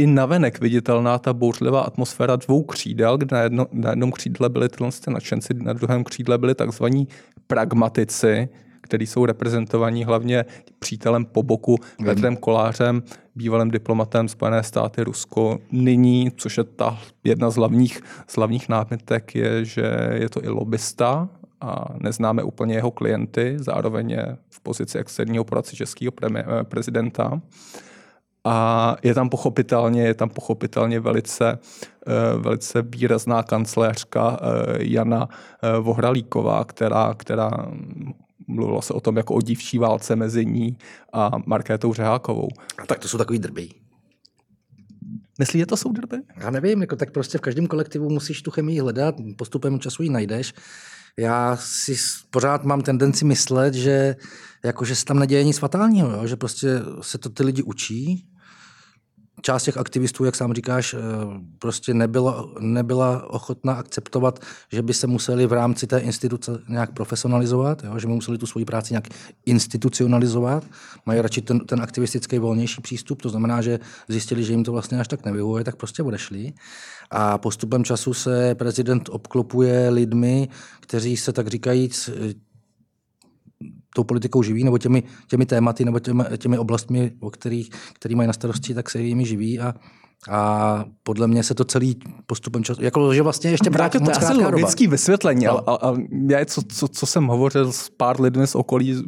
i 0.00 0.06
navenek 0.06 0.60
viditelná 0.60 1.18
ta 1.18 1.32
bouřlivá 1.32 1.80
atmosféra 1.80 2.36
dvou 2.36 2.62
křídel, 2.62 3.18
kde 3.18 3.36
na, 3.36 3.42
jedno, 3.42 3.66
na 3.72 3.90
jednom 3.90 4.12
křídle 4.12 4.48
byli 4.48 4.68
tyhle 4.68 4.90
nadšenci, 5.08 5.54
na 5.54 5.72
druhém 5.72 6.04
křídle 6.04 6.38
byli 6.38 6.54
takzvaní 6.54 7.08
pragmatici, 7.46 8.48
kteří 8.80 9.06
jsou 9.06 9.24
reprezentovaní 9.24 10.04
hlavně 10.04 10.44
přítelem 10.78 11.24
po 11.24 11.42
boku 11.42 11.76
Petrem 12.04 12.36
Kolářem, 12.36 13.02
bývalým 13.34 13.70
diplomatem 13.70 14.28
Spojené 14.28 14.62
státy 14.62 15.04
Rusko. 15.04 15.58
Nyní, 15.72 16.30
což 16.36 16.58
je 16.58 16.64
ta 16.64 16.98
jedna 17.24 17.50
z 17.50 17.56
hlavních, 17.56 18.00
z 18.26 18.36
hlavních 18.36 18.68
námitek, 18.68 19.34
je, 19.34 19.64
že 19.64 20.10
je 20.14 20.28
to 20.28 20.44
i 20.44 20.48
lobista 20.48 21.28
a 21.60 21.84
neznáme 21.98 22.42
úplně 22.42 22.74
jeho 22.74 22.90
klienty, 22.90 23.54
zároveň 23.56 24.10
je 24.10 24.36
v 24.50 24.60
pozici 24.60 24.98
externího 24.98 25.44
poradce 25.44 25.76
českého 25.76 26.12
prezidenta. 26.62 27.40
A 28.44 28.96
je 29.02 29.14
tam 29.14 29.28
pochopitelně, 29.28 30.02
je 30.02 30.14
tam 30.14 30.28
pochopitelně 30.28 31.00
velice, 31.00 31.58
eh, 32.06 32.38
velice 32.38 32.82
výrazná 32.82 33.42
kancléřka 33.42 34.40
eh, 34.40 34.76
Jana 34.78 35.28
Vohralíková, 35.80 36.64
která, 36.64 37.14
která 37.14 37.50
mluvilo 38.46 38.82
se 38.82 38.94
o 38.94 39.00
tom 39.00 39.16
jako 39.16 39.34
o 39.34 39.40
dívčí 39.40 39.78
válce 39.78 40.16
mezi 40.16 40.46
ní 40.46 40.76
a 41.12 41.30
Markétou 41.46 41.94
Řehákovou. 41.94 42.48
A 42.78 42.86
tak 42.86 42.98
to 42.98 43.08
jsou 43.08 43.18
takový 43.18 43.38
drby. 43.38 43.68
Myslíš, 45.38 45.60
že 45.60 45.66
to 45.66 45.76
jsou 45.76 45.92
drby? 45.92 46.16
Já 46.36 46.50
nevím, 46.50 46.80
jako 46.80 46.96
tak 46.96 47.10
prostě 47.10 47.38
v 47.38 47.40
každém 47.40 47.66
kolektivu 47.66 48.10
musíš 48.10 48.42
tu 48.42 48.50
chemii 48.50 48.80
hledat, 48.80 49.14
postupem 49.36 49.80
času 49.80 50.02
ji 50.02 50.10
najdeš 50.10 50.54
já 51.18 51.56
si 51.60 51.96
pořád 52.30 52.64
mám 52.64 52.82
tendenci 52.82 53.24
myslet, 53.24 53.74
že, 53.74 54.16
jako, 54.64 54.84
že 54.84 54.96
se 54.96 55.04
tam 55.04 55.18
neděje 55.18 55.44
nic 55.44 55.58
fatálního, 55.58 56.10
jo? 56.10 56.26
že 56.26 56.36
prostě 56.36 56.68
se 57.00 57.18
to 57.18 57.28
ty 57.28 57.42
lidi 57.42 57.62
učí. 57.62 58.26
Část 59.42 59.62
těch 59.62 59.76
aktivistů, 59.76 60.24
jak 60.24 60.36
sám 60.36 60.52
říkáš, 60.52 60.94
eh, 60.94 60.98
prostě 61.58 61.94
nebyla, 61.94 62.48
nebyla 62.60 63.30
ochotná 63.30 63.72
akceptovat, 63.72 64.38
že 64.72 64.82
by 64.82 64.94
se 64.94 65.06
museli 65.06 65.46
v 65.46 65.52
rámci 65.52 65.86
té 65.86 65.98
instituce 65.98 66.58
nějak 66.68 66.92
profesionalizovat, 66.92 67.84
jo? 67.84 67.98
že 67.98 68.06
by 68.06 68.12
museli 68.12 68.38
tu 68.38 68.46
svoji 68.46 68.64
práci 68.64 68.92
nějak 68.92 69.08
institucionalizovat. 69.46 70.64
Mají 71.06 71.20
radši 71.20 71.42
ten, 71.42 71.60
ten 71.60 71.82
aktivistický 71.82 72.38
volnější 72.38 72.80
přístup, 72.80 73.22
to 73.22 73.28
znamená, 73.28 73.62
že 73.62 73.78
zjistili, 74.08 74.44
že 74.44 74.52
jim 74.52 74.64
to 74.64 74.72
vlastně 74.72 75.00
až 75.00 75.08
tak 75.08 75.24
nevyhovuje, 75.24 75.64
tak 75.64 75.76
prostě 75.76 76.02
odešli. 76.02 76.52
A 77.10 77.38
postupem 77.38 77.84
času 77.84 78.14
se 78.14 78.54
prezident 78.54 79.08
obklopuje 79.08 79.88
lidmi, 79.88 80.48
kteří 80.80 81.16
se 81.16 81.32
tak 81.32 81.48
říkajíc 81.48 82.10
tou 83.94 84.04
politikou 84.04 84.42
živí, 84.42 84.64
nebo 84.64 84.78
těmi, 84.78 85.02
těmi 85.26 85.46
tématy, 85.46 85.84
nebo 85.84 86.00
těmi, 86.00 86.24
těmi 86.38 86.58
oblastmi, 86.58 87.12
o 87.20 87.30
kterých, 87.30 87.70
který 87.92 88.14
mají 88.14 88.26
na 88.26 88.32
starosti, 88.32 88.74
tak 88.74 88.90
se 88.90 89.02
jimi 89.02 89.24
živí 89.24 89.60
a 89.60 89.74
a 90.28 90.84
podle 91.02 91.26
mě 91.26 91.42
se 91.42 91.54
to 91.54 91.64
celý 91.64 91.96
postupem 92.26 92.64
času, 92.64 92.82
jako 92.82 93.14
že 93.14 93.22
vlastně 93.22 93.50
ještě 93.50 93.70
brát 93.70 93.92
to 93.92 94.10
asi 94.10 94.34
logický 94.34 94.86
vysvětlení, 94.86 95.44
no. 95.44 95.68
ale, 95.68 95.78
ale 95.80 95.98
já, 96.28 96.44
co, 96.44 96.62
co, 96.68 96.88
co, 96.88 97.06
jsem 97.06 97.26
hovořil 97.26 97.72
s 97.72 97.90
pár 97.90 98.20
lidmi 98.20 98.46
z 98.46 98.54
okolí, 98.54 99.04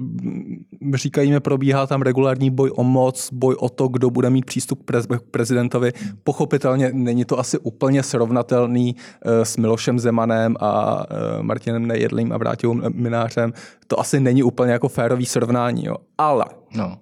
říkají 0.95 1.31
mi, 1.31 1.41
probíhá 1.41 1.87
tam 1.87 2.03
regulární 2.03 2.51
boj 2.51 2.73
o 2.77 2.85
moc, 2.85 3.29
boj 3.33 3.57
o 3.59 3.69
to, 3.69 3.89
kdo 3.89 4.11
bude 4.11 4.31
mít 4.31 4.45
přístup 4.45 4.91
k 4.91 5.23
prezidentovi. 5.31 5.93
Pochopitelně 6.25 6.91
není 6.93 7.25
to 7.25 7.39
asi 7.39 7.59
úplně 7.59 8.03
srovnatelný 8.03 8.97
uh, 8.97 9.33
s 9.43 9.57
Milošem 9.57 9.99
Zemanem 9.99 10.57
a 10.61 10.97
uh, 10.97 11.43
Martinem 11.43 11.87
Nejedlým 11.87 12.33
a 12.33 12.37
Vrátilou 12.37 12.75
Minářem. 12.95 13.53
To 13.87 14.01
asi 14.01 14.21
není 14.21 14.43
úplně 14.43 14.73
jako 14.73 14.89
férový 14.89 15.27
srovnání, 15.27 15.85
jo. 15.85 15.97
ale 16.19 16.45
no 16.75 16.97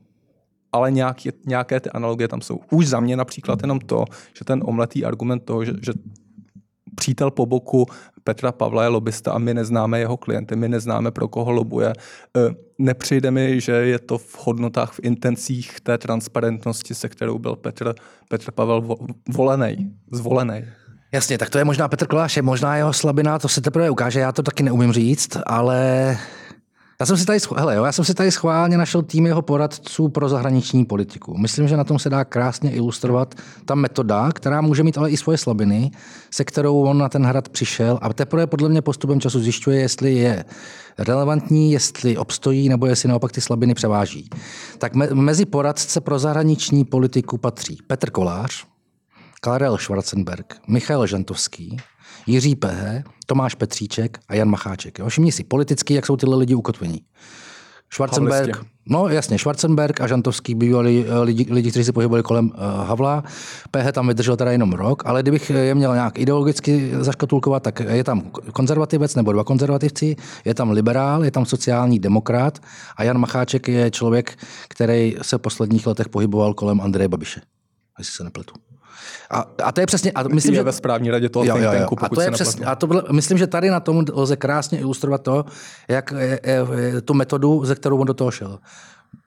ale 0.72 0.90
nějaké, 0.90 1.30
nějaké 1.46 1.80
ty 1.80 1.90
analogie 1.90 2.28
tam 2.28 2.40
jsou. 2.40 2.61
Už 2.70 2.88
za 2.88 3.00
mě 3.00 3.16
například 3.16 3.62
jenom 3.62 3.78
to, 3.78 4.04
že 4.38 4.44
ten 4.44 4.62
omletý 4.64 5.04
argument 5.04 5.40
toho, 5.40 5.64
že, 5.64 5.72
že 5.83 5.92
přítel 6.94 7.30
po 7.30 7.46
boku 7.46 7.87
Petra 8.24 8.52
Pavla 8.52 8.83
je 8.83 8.88
lobista 8.88 9.33
a 9.33 9.38
my 9.38 9.54
neznáme 9.54 9.98
jeho 9.98 10.16
klienty, 10.16 10.56
my 10.56 10.68
neznáme, 10.68 11.11
pro 11.11 11.28
koho 11.28 11.52
lobuje. 11.52 11.88
E, 11.88 11.94
nepřijde 12.78 13.30
mi, 13.30 13.61
že 13.61 13.72
je 13.72 13.98
to 13.98 14.18
v 14.18 14.38
hodnotách, 14.46 14.92
v 14.92 15.00
intencích 15.02 15.80
té 15.80 15.98
transparentnosti, 15.98 16.94
se 16.94 17.09
kterou 17.09 17.38
byl 17.38 17.56
Petr, 17.56 17.94
Petr 18.28 18.50
Pavel 18.50 18.96
volený, 19.28 19.92
zvolený. 20.12 20.64
Jasně, 21.12 21.38
tak 21.38 21.50
to 21.50 21.59
je 21.59 21.64
možná 21.64 21.88
Petr 21.88 22.06
Koláš, 22.06 22.37
je 22.37 22.42
možná 22.42 22.76
jeho 22.76 22.92
slabina, 22.92 23.38
to 23.38 23.48
se 23.48 23.61
teprve 23.61 23.90
ukáže, 23.90 24.20
já 24.20 24.33
to 24.33 24.42
taky 24.42 24.62
neumím 24.62 24.92
říct, 24.92 25.37
ale 25.46 26.18
já 27.01 27.07
jsem 27.07 27.17
si 27.17 27.27
tady, 27.27 27.39
hele, 27.57 27.77
jo, 27.77 27.85
já 27.85 27.93
jsem 27.93 28.05
si 28.05 28.15
tady 28.15 28.31
schválně 28.31 28.79
našel 28.79 29.03
tým 29.03 29.27
jeho 29.27 29.43
poradců 29.43 30.09
pro 30.09 30.29
zahraniční 30.29 30.85
politiku. 30.85 31.39
Myslím, 31.39 31.69
že 31.69 31.77
na 31.77 31.85
tom 31.85 31.99
se 31.99 32.11
dá 32.11 32.25
krásně 32.25 32.71
ilustrovat 32.71 33.35
ta 33.65 33.75
metoda, 33.75 34.33
která 34.33 34.61
může 34.61 34.83
mít 34.83 34.99
ale 34.99 35.11
i 35.11 35.17
svoje 35.17 35.39
slabiny, 35.39 35.91
se 36.31 36.45
kterou 36.45 36.83
on 36.83 36.99
na 36.99 37.09
ten 37.09 37.27
hrad 37.27 37.49
přišel 37.49 37.99
a 38.03 38.13
teprve 38.13 38.47
podle 38.47 38.69
mě 38.69 38.83
postupem 38.83 39.21
času 39.21 39.41
zjišťuje, 39.41 39.81
jestli 39.81 40.15
je 40.15 40.45
relevantní, 40.99 41.73
jestli 41.73 42.17
obstojí 42.17 42.69
nebo 42.69 42.87
jestli 42.87 43.09
naopak 43.09 43.33
ty 43.33 43.41
slabiny 43.41 43.75
převáží. 43.75 44.31
Tak 44.79 44.95
me- 44.95 45.09
mezi 45.15 45.47
poradce 45.47 46.01
pro 46.01 46.19
zahraniční 46.19 46.85
politiku 46.85 47.39
patří 47.39 47.79
Petr 47.87 48.11
Kolář, 48.11 48.65
Karel 49.41 49.79
Schwarzenberg, 49.79 50.57
Michal 50.69 51.07
Žantovský, 51.07 51.77
Jiří 52.31 52.57
Pehe, 52.57 53.05
Tomáš 53.27 53.55
Petříček 53.55 54.19
a 54.29 54.35
Jan 54.35 54.49
Macháček. 54.49 54.99
Jo? 54.99 55.09
Všimni 55.09 55.33
si 55.33 55.45
politicky, 55.45 55.95
jak 55.95 56.07
jsou 56.07 56.16
tyhle 56.16 56.37
lidi 56.37 56.55
ukotvení. 56.55 57.01
Schwarzenberg, 57.93 58.64
no 58.87 59.09
jasně, 59.09 59.38
Schwarzenberg 59.38 60.01
a 60.01 60.07
Žantovský 60.07 60.55
bývali 60.55 61.05
eh, 61.09 61.19
lidi, 61.19 61.47
lidi, 61.51 61.71
kteří 61.71 61.85
se 61.85 61.93
pohybovali 61.93 62.23
kolem 62.23 62.47
uh, 62.47 62.87
Havla. 62.87 63.25
PH 63.71 63.93
tam 63.93 64.09
vydržel 64.09 64.37
teda 64.37 64.53
jenom 64.53 64.73
rok, 64.73 65.03
ale 65.07 65.23
kdybych 65.23 65.51
je 65.51 65.75
měl 65.75 65.95
nějak 65.95 66.19
ideologicky 66.19 66.90
zaškatulkovat, 67.01 67.62
tak 67.62 67.81
je 67.81 68.05
tam 68.05 68.31
konzervativec 68.53 69.14
nebo 69.14 69.33
dva 69.33 69.45
konzervativci, 69.45 70.16
je 70.45 70.55
tam 70.55 70.71
liberál, 70.71 71.25
je 71.25 71.31
tam 71.31 71.47
sociální 71.47 71.99
demokrat 71.99 72.59
a 72.97 73.05
Jan 73.05 73.19
Macháček 73.19 73.69
je 73.69 73.90
člověk, 73.90 74.38
který 74.69 75.16
se 75.23 75.38
v 75.38 75.40
posledních 75.40 75.87
letech 75.87 76.09
pohyboval 76.09 76.55
kolem 76.55 76.81
Andreje 76.81 77.09
Babiše, 77.09 77.40
jestli 77.99 78.12
se 78.12 78.25
nepletu. 78.25 78.69
A, 79.31 79.45
a 79.65 79.73
to 79.73 79.81
je 79.81 79.87
přesně... 79.87 80.13
A 80.13 80.23
myslím, 80.23 80.55
je 80.55 80.59
že 80.59 80.63
ve 80.63 80.73
správní 80.73 81.11
radě 81.11 81.29
toho 81.29 81.45
jo, 81.45 81.55
think 81.55 81.67
tanku, 81.67 81.97
a 82.01 82.09
to 82.09 82.21
je 82.21 82.31
přesně, 82.31 82.67
a 82.67 82.75
to 82.75 82.87
bylo, 82.87 83.03
myslím, 83.13 83.39
že 83.39 83.47
tady 83.47 83.71
na 83.71 83.81
tom 83.81 84.05
lze 84.13 84.37
krásně 84.37 84.79
ilustrovat 84.79 85.23
to, 85.23 85.45
jak 85.89 86.13
je, 86.19 86.41
je, 86.45 86.67
je, 86.79 87.01
tu 87.01 87.15
metodu, 87.15 87.65
ze 87.65 87.75
kterou 87.75 87.99
on 87.99 88.07
do 88.07 88.15
toho 88.15 88.31
šel. 88.31 88.59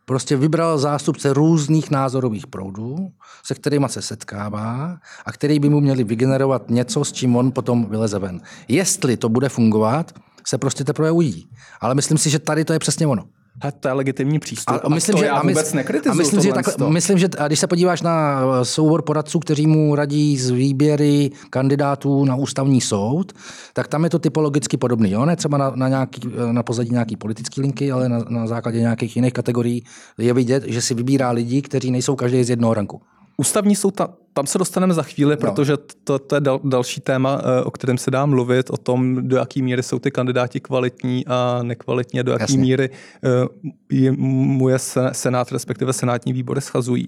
Prostě 0.05 0.37
vybral 0.37 0.77
zástupce 0.77 1.33
různých 1.33 1.91
názorových 1.91 2.47
proudů, 2.47 3.11
se 3.43 3.55
kterými 3.55 3.85
se 3.89 4.01
setkává 4.01 4.97
a 5.25 5.31
který 5.31 5.59
by 5.59 5.69
mu 5.69 5.81
měli 5.81 6.03
vygenerovat 6.03 6.69
něco, 6.69 7.05
s 7.05 7.11
čím 7.11 7.35
on 7.35 7.51
potom 7.51 7.85
vyleze 7.89 8.19
ven. 8.19 8.41
Jestli 8.67 9.17
to 9.17 9.29
bude 9.29 9.49
fungovat, 9.49 10.11
se 10.47 10.57
prostě 10.57 10.83
teprve 10.83 11.11
uvidí. 11.11 11.49
Ale 11.81 11.95
myslím 11.95 12.17
si, 12.17 12.29
že 12.29 12.39
tady 12.39 12.65
to 12.65 12.73
je 12.73 12.79
přesně 12.79 13.07
ono. 13.07 13.23
A 13.61 13.71
to 13.71 13.87
je 13.87 13.93
legitimní 13.93 14.39
přístup. 14.39 14.79
A, 14.83 14.89
myslím, 14.89 15.15
a 15.15 15.17
to 15.17 15.21
že, 15.23 15.25
já 15.25 15.35
a 15.35 15.41
vůbec. 15.41 15.75
A 16.09 16.13
myslím, 16.13 16.41
že 16.41 16.53
takhle, 16.53 16.89
myslím, 16.89 17.17
že 17.17 17.27
a 17.37 17.47
když 17.47 17.59
se 17.59 17.67
podíváš 17.67 18.01
na 18.01 18.41
eh, 18.61 18.65
soubor 18.65 19.01
poradců, 19.01 19.39
kteří 19.39 19.67
mu 19.67 19.95
radí 19.95 20.37
z 20.37 20.49
výběry 20.49 21.31
kandidátů 21.49 22.25
na 22.25 22.35
ústavní 22.35 22.81
soud, 22.81 23.33
tak 23.73 23.87
tam 23.87 24.03
je 24.03 24.09
to 24.09 24.19
typologicky 24.19 24.77
podobný. 24.77 25.11
Jo? 25.11 25.25
Ne 25.25 25.35
třeba 25.35 25.57
na, 25.57 25.71
na, 25.75 25.89
nějaký, 25.89 26.21
eh, 26.49 26.53
na 26.53 26.63
pozadí 26.63 26.91
nějaký 26.91 27.15
politické 27.15 27.61
linky, 27.61 27.91
ale 27.91 28.09
na, 28.09 28.19
na 28.29 28.47
základě 28.47 28.79
nějakých 28.79 29.15
jiných 29.15 29.33
kategorií 29.33 29.83
je 30.17 30.33
vidět, 30.33 30.63
že 30.67 30.81
si 30.81 30.93
vybírá 30.93 31.31
lidi, 31.31 31.61
kteří 31.61 31.91
nejsou 31.91 32.15
každý 32.15 32.43
z 32.43 32.49
jednoho 32.49 32.73
ranku. 32.73 33.01
Ústavní 33.37 33.75
soud, 33.75 33.95
ta, 33.95 34.13
tam 34.33 34.47
se 34.47 34.57
dostaneme 34.57 34.93
za 34.93 35.03
chvíli, 35.03 35.31
no. 35.31 35.37
protože 35.37 35.77
to, 36.03 36.19
to 36.19 36.35
je 36.35 36.41
dal, 36.41 36.59
další 36.63 37.01
téma, 37.01 37.41
eh, 37.43 37.63
o 37.63 37.71
kterém 37.71 37.97
se 37.97 38.11
dá 38.11 38.25
mluvit, 38.25 38.69
o 38.69 38.77
tom, 38.77 39.27
do 39.27 39.37
jaké 39.37 39.61
míry 39.61 39.83
jsou 39.83 39.99
ty 39.99 40.11
kandidáti 40.11 40.59
kvalitní 40.59 41.25
a 41.27 41.59
nekvalitní, 41.63 42.19
a 42.19 42.23
do 42.23 42.31
jaké 42.31 42.57
míry 42.57 42.89
uh, 42.89 43.73
je, 43.91 44.11
mu 44.11 44.69
je 44.69 44.79
senát, 45.11 45.51
respektive 45.51 45.93
senátní 45.93 46.33
výbory 46.33 46.61
schazují. 46.61 47.07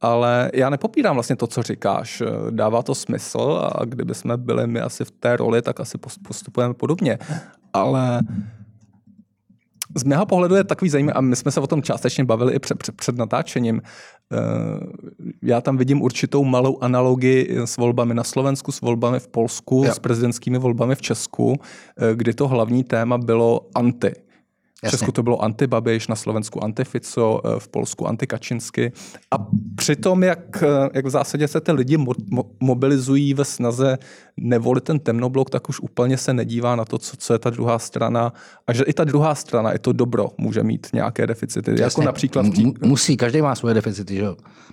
Ale 0.00 0.50
já 0.54 0.70
nepopírám 0.70 1.16
vlastně 1.16 1.36
to, 1.36 1.46
co 1.46 1.62
říkáš. 1.62 2.22
Dává 2.50 2.82
to 2.82 2.94
smysl 2.94 3.70
a 3.72 3.84
kdyby 3.84 4.14
jsme 4.14 4.36
byli 4.36 4.66
my 4.66 4.80
asi 4.80 5.04
v 5.04 5.10
té 5.10 5.36
roli, 5.36 5.62
tak 5.62 5.80
asi 5.80 5.98
postupujeme 5.98 6.74
podobně. 6.74 7.18
Ale 7.72 8.20
z 9.96 10.04
mého 10.04 10.26
pohledu 10.26 10.54
je 10.54 10.64
takový 10.64 10.88
zajímavý, 10.88 11.14
a 11.14 11.20
my 11.20 11.36
jsme 11.36 11.50
se 11.50 11.60
o 11.60 11.66
tom 11.66 11.82
částečně 11.82 12.24
bavili 12.24 12.54
i 12.54 12.58
před, 12.58 12.78
před, 12.78 12.96
před 12.96 13.16
natáčením. 13.16 13.82
Eh, 14.32 14.36
já 15.42 15.60
tam 15.60 15.76
vidím 15.76 16.02
určitou 16.02 16.44
malou 16.44 16.78
analogii 16.80 17.58
s 17.64 17.76
volbami 17.76 18.14
na 18.14 18.24
Slovensku, 18.24 18.72
s 18.72 18.80
volbami 18.80 19.20
v 19.20 19.28
Polsku, 19.28 19.82
jo. 19.86 19.94
s 19.94 19.98
prezidentskými 19.98 20.58
volbami 20.58 20.94
v 20.94 21.02
Česku, 21.02 21.56
eh, 21.98 22.14
kdy 22.14 22.34
to 22.34 22.48
hlavní 22.48 22.84
téma 22.84 23.18
bylo 23.18 23.60
anti. 23.74 24.25
V 24.86 24.90
Česku 24.90 25.12
to 25.12 25.22
bylo 25.22 25.42
anti-Babiš, 25.42 26.08
na 26.08 26.16
Slovensku 26.16 26.64
anti-Fico, 26.64 27.40
eh, 27.44 27.60
v 27.60 27.68
Polsku 27.68 28.08
anti-Kačinsky. 28.08 28.92
A 29.30 29.46
přitom, 29.76 30.22
jak, 30.22 30.62
eh, 30.62 30.90
jak 30.94 31.06
v 31.06 31.10
zásadě 31.10 31.48
se 31.48 31.60
ty 31.60 31.72
lidi 31.72 31.96
mo- 31.96 32.14
mo- 32.32 32.46
mobilizují 32.60 33.34
ve 33.34 33.44
snaze 33.44 33.98
nevolit 34.36 34.84
ten 34.84 34.98
temnoblok, 34.98 35.50
tak 35.50 35.68
už 35.68 35.80
úplně 35.80 36.18
se 36.18 36.34
nedívá 36.34 36.76
na 36.76 36.84
to, 36.84 36.98
co, 36.98 37.16
co 37.16 37.32
je 37.32 37.38
ta 37.38 37.50
druhá 37.50 37.78
strana. 37.78 38.32
A 38.66 38.72
že 38.72 38.84
i 38.84 38.92
ta 38.92 39.04
druhá 39.04 39.34
strana, 39.34 39.72
i 39.72 39.78
to 39.78 39.92
dobro, 39.92 40.28
může 40.38 40.62
mít 40.62 40.86
nějaké 40.92 41.26
deficity. 41.26 41.70
Jasně. 41.70 41.84
Jako 41.84 42.02
například... 42.02 42.46
Tí... 42.54 42.72
Musí, 42.82 43.16
každý 43.16 43.42
má 43.42 43.54
svoje 43.54 43.74
deficity. 43.74 44.16
Že? 44.16 44.26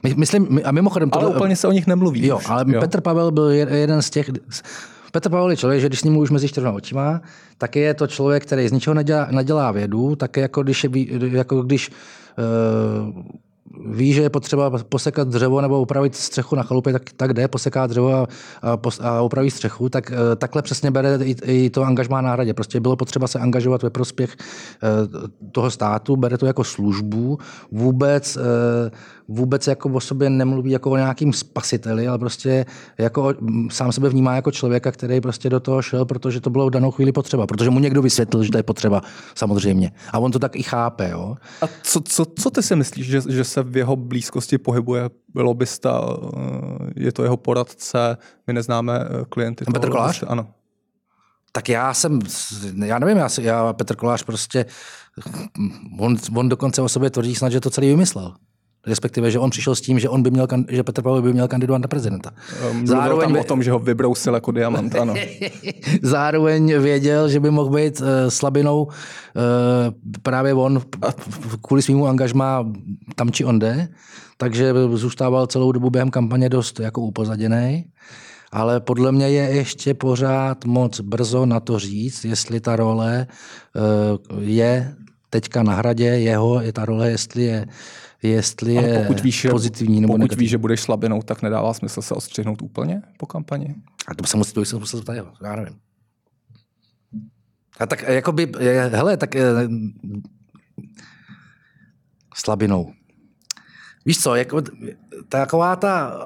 My, 0.03 0.13
myslím, 0.17 0.61
a 0.63 0.71
mimochodem... 0.71 1.09
Ale 1.11 1.21
tohle... 1.21 1.35
úplně 1.35 1.55
se 1.55 1.67
o 1.67 1.71
nich 1.71 1.87
nemluví. 1.87 2.27
Jo, 2.27 2.39
ale 2.47 2.65
jo. 2.67 2.79
Petr 2.79 3.01
Pavel 3.01 3.31
byl 3.31 3.49
jeden 3.49 4.01
z 4.01 4.09
těch 4.09 4.31
Petr 5.13 5.29
Pavel 5.29 5.49
je 5.49 5.57
člověk, 5.57 5.81
že 5.81 5.87
když 5.87 5.99
s 5.99 6.03
ním 6.03 6.17
už 6.17 6.29
mezi 6.29 6.49
čtyřma 6.49 6.71
očima, 6.71 7.21
tak 7.57 7.75
je 7.75 7.93
to 7.93 8.07
člověk, 8.07 8.43
který 8.43 8.67
z 8.67 8.71
ničeho 8.71 8.93
nedělá, 8.93 9.27
nedělá 9.31 9.71
vědu, 9.71 10.15
tak 10.15 10.37
jako 10.37 10.63
když, 10.63 10.83
je, 10.83 10.89
jako 11.37 11.61
když 11.61 11.89
uh, 11.89 13.23
ví, 13.85 14.13
že 14.13 14.21
je 14.21 14.29
potřeba 14.29 14.71
posekat 14.89 15.27
dřevo 15.27 15.61
nebo 15.61 15.81
upravit 15.81 16.15
střechu 16.15 16.55
na 16.55 16.63
chalupě, 16.63 16.93
tak, 16.93 17.03
tak 17.17 17.33
jde, 17.33 17.47
poseká 17.47 17.87
dřevo 17.87 18.13
a, 18.13 18.27
a, 18.61 18.77
a 19.01 19.21
upraví 19.21 19.51
střechu, 19.51 19.89
tak 19.89 20.11
uh, 20.11 20.35
takhle 20.35 20.61
přesně 20.61 20.91
bere 20.91 21.19
i, 21.23 21.35
i 21.43 21.69
to 21.69 21.83
angažmá 21.83 22.21
na 22.21 22.31
hradě. 22.31 22.53
Prostě 22.53 22.79
bylo 22.79 22.95
potřeba 22.95 23.27
se 23.27 23.39
angažovat 23.39 23.83
ve 23.83 23.89
prospěch 23.89 24.35
uh, 24.35 25.27
toho 25.51 25.71
státu, 25.71 26.15
bere 26.15 26.37
to 26.37 26.45
jako 26.45 26.63
službu, 26.63 27.37
vůbec 27.71 28.37
uh, 28.37 28.43
vůbec 29.27 29.67
jako 29.67 29.89
o 29.89 29.99
sobě 29.99 30.29
nemluví 30.29 30.71
jako 30.71 30.91
o 30.91 30.97
nějakým 30.97 31.33
spasiteli, 31.33 32.07
ale 32.07 32.19
prostě 32.19 32.65
jako 32.97 33.33
sám 33.69 33.91
sebe 33.91 34.09
vnímá 34.09 34.35
jako 34.35 34.51
člověka, 34.51 34.91
který 34.91 35.21
prostě 35.21 35.49
do 35.49 35.59
toho 35.59 35.81
šel, 35.81 36.05
protože 36.05 36.41
to 36.41 36.49
bylo 36.49 36.67
v 36.67 36.69
danou 36.69 36.91
chvíli 36.91 37.11
potřeba, 37.11 37.47
protože 37.47 37.69
mu 37.69 37.79
někdo 37.79 38.01
vysvětlil, 38.01 38.43
že 38.43 38.51
to 38.51 38.57
je 38.57 38.63
potřeba, 38.63 39.01
samozřejmě. 39.35 39.91
A 40.11 40.19
on 40.19 40.31
to 40.31 40.39
tak 40.39 40.55
i 40.55 40.63
chápe. 40.63 41.09
Jo? 41.09 41.35
A 41.61 41.65
co, 41.83 42.01
co, 42.01 42.25
co 42.39 42.49
ty 42.49 42.63
si 42.63 42.75
myslíš, 42.75 43.07
že, 43.07 43.21
že 43.29 43.43
se 43.43 43.62
v 43.63 43.77
jeho 43.77 43.95
blízkosti 43.95 44.57
pohybuje 44.57 45.09
lobista, 45.35 46.01
je 46.95 47.11
to 47.11 47.23
jeho 47.23 47.37
poradce, 47.37 48.17
my 48.47 48.53
neznáme 48.53 48.99
eh, 48.99 49.25
klienty. 49.29 49.65
Petr 49.65 49.89
Kolář? 49.89 50.23
Ano. 50.27 50.47
Tak 51.51 51.69
já 51.69 51.93
jsem, 51.93 52.19
já 52.85 52.99
nevím, 52.99 53.17
já, 53.17 53.29
já 53.41 53.73
Petr 53.73 53.95
Kolář 53.95 54.23
prostě, 54.23 54.65
on, 55.99 56.17
on 56.35 56.49
dokonce 56.49 56.81
o 56.81 56.89
sobě 56.89 57.09
tvrdí 57.09 57.35
snad, 57.35 57.49
že 57.49 57.59
to 57.59 57.69
celý 57.69 57.87
vymyslel. 57.87 58.35
Respektive, 58.87 59.31
že 59.31 59.39
on 59.39 59.49
přišel 59.49 59.75
s 59.75 59.81
tím, 59.81 59.99
že, 59.99 60.09
on 60.09 60.23
by 60.23 60.31
měl, 60.31 60.47
že 60.69 60.83
Petr 60.83 61.01
Pavel 61.01 61.21
by 61.21 61.33
měl 61.33 61.47
kandidovat 61.47 61.81
na 61.81 61.87
prezidenta. 61.87 62.31
Mluvil 62.63 62.87
Zároveň 62.87 63.29
tam 63.29 63.39
o 63.39 63.43
tom, 63.43 63.63
že 63.63 63.71
ho 63.71 63.79
vybrousil 63.79 64.33
jako 64.33 64.51
diamant, 64.51 64.95
ano. 64.95 65.13
Zároveň 66.01 66.79
věděl, 66.79 67.29
že 67.29 67.39
by 67.39 67.51
mohl 67.51 67.69
být 67.69 68.01
uh, 68.01 68.07
slabinou 68.29 68.83
uh, 68.83 68.91
právě 70.21 70.53
on 70.53 70.81
kvůli 71.61 71.81
svýmu 71.81 72.07
angažmá 72.07 72.71
tam 73.15 73.31
či 73.31 73.45
onde, 73.45 73.87
takže 74.37 74.73
zůstával 74.93 75.47
celou 75.47 75.71
dobu 75.71 75.89
během 75.89 76.09
kampaně 76.09 76.49
dost 76.49 76.79
jako 76.79 77.01
upozaděný. 77.01 77.85
Ale 78.51 78.79
podle 78.79 79.11
mě 79.11 79.29
je 79.29 79.43
ještě 79.55 79.93
pořád 79.93 80.65
moc 80.65 80.99
brzo 80.99 81.45
na 81.45 81.59
to 81.59 81.79
říct, 81.79 82.25
jestli 82.25 82.59
ta 82.59 82.75
role 82.75 83.27
uh, 84.29 84.43
je 84.43 84.95
teďka 85.29 85.63
na 85.63 85.73
hradě 85.73 86.05
jeho, 86.05 86.61
je 86.61 86.73
ta 86.73 86.85
role, 86.85 87.09
jestli 87.09 87.43
je 87.43 87.65
jestli 88.29 88.73
je 88.73 88.99
pokud 88.99 89.19
víš, 89.19 89.47
pozitivní 89.51 90.01
nebo 90.01 90.13
Pokud 90.13 90.19
negativní. 90.19 90.43
víš, 90.43 90.51
že 90.51 90.57
budeš 90.57 90.81
slabinou, 90.81 91.21
tak 91.21 91.41
nedává 91.41 91.73
smysl 91.73 92.01
se 92.01 92.13
odstřihnout 92.13 92.61
úplně 92.61 93.01
po 93.17 93.25
kampani? 93.25 93.75
A 94.07 94.15
to 94.15 94.27
se 94.27 94.37
musí, 94.37 94.53
to 94.53 94.65
se 94.65 94.75
musel 94.75 94.99
zeptat, 94.99 95.13
já 95.43 95.55
nevím. 95.55 95.79
A 97.79 97.85
tak 97.85 98.01
jakoby, 98.01 98.51
hele, 98.89 99.17
tak 99.17 99.35
slabinou. 102.35 102.93
Víš 104.05 104.19
co, 104.19 104.35
jako, 104.35 104.61
taková 105.29 105.75
ta, 105.75 106.25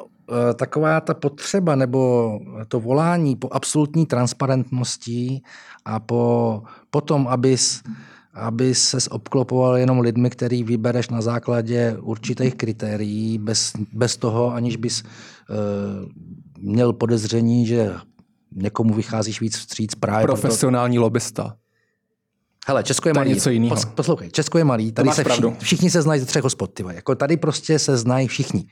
taková 0.55 1.01
ta 1.01 1.13
potřeba 1.13 1.75
nebo 1.75 2.31
to 2.67 2.79
volání 2.79 3.35
po 3.35 3.49
absolutní 3.51 4.05
transparentnosti 4.05 5.41
a 5.85 5.99
po, 5.99 6.63
po 6.89 7.01
tom, 7.01 7.27
abys 7.27 7.83
aby 8.37 8.75
se 8.75 8.97
obklopoval 9.09 9.77
jenom 9.77 9.99
lidmi, 9.99 10.29
který 10.29 10.63
vybereš 10.63 11.09
na 11.09 11.21
základě 11.21 11.97
určitých 12.01 12.55
kritérií, 12.55 13.37
bez, 13.37 13.73
bez 13.93 14.17
toho, 14.17 14.53
aniž 14.53 14.75
bys 14.75 15.03
uh, 15.03 15.09
měl 16.57 16.93
podezření, 16.93 17.67
že 17.67 17.93
někomu 18.51 18.93
vycházíš 18.93 19.41
víc 19.41 19.57
vstříc 19.57 19.95
právě. 19.95 20.27
Profesionální 20.27 20.97
proto... 20.97 21.03
lobista. 21.03 21.55
Hele, 22.67 22.83
Česko 22.83 23.09
je 23.09 23.13
malý. 23.13 23.29
něco 23.29 23.49
jiného. 23.49 23.75
Poslouchej, 23.95 24.29
Česko 24.31 24.57
je 24.57 24.63
malý. 24.63 24.91
Tady 24.91 25.09
se 25.11 25.23
všichni, 25.23 25.55
všichni 25.59 25.89
se 25.89 26.01
znají 26.01 26.19
ze 26.19 26.25
třech 26.25 26.43
hospod. 26.43 26.79
Jako 26.79 27.15
tady 27.15 27.37
prostě 27.37 27.79
se 27.79 27.97
znají 27.97 28.27
všichni. 28.27 28.67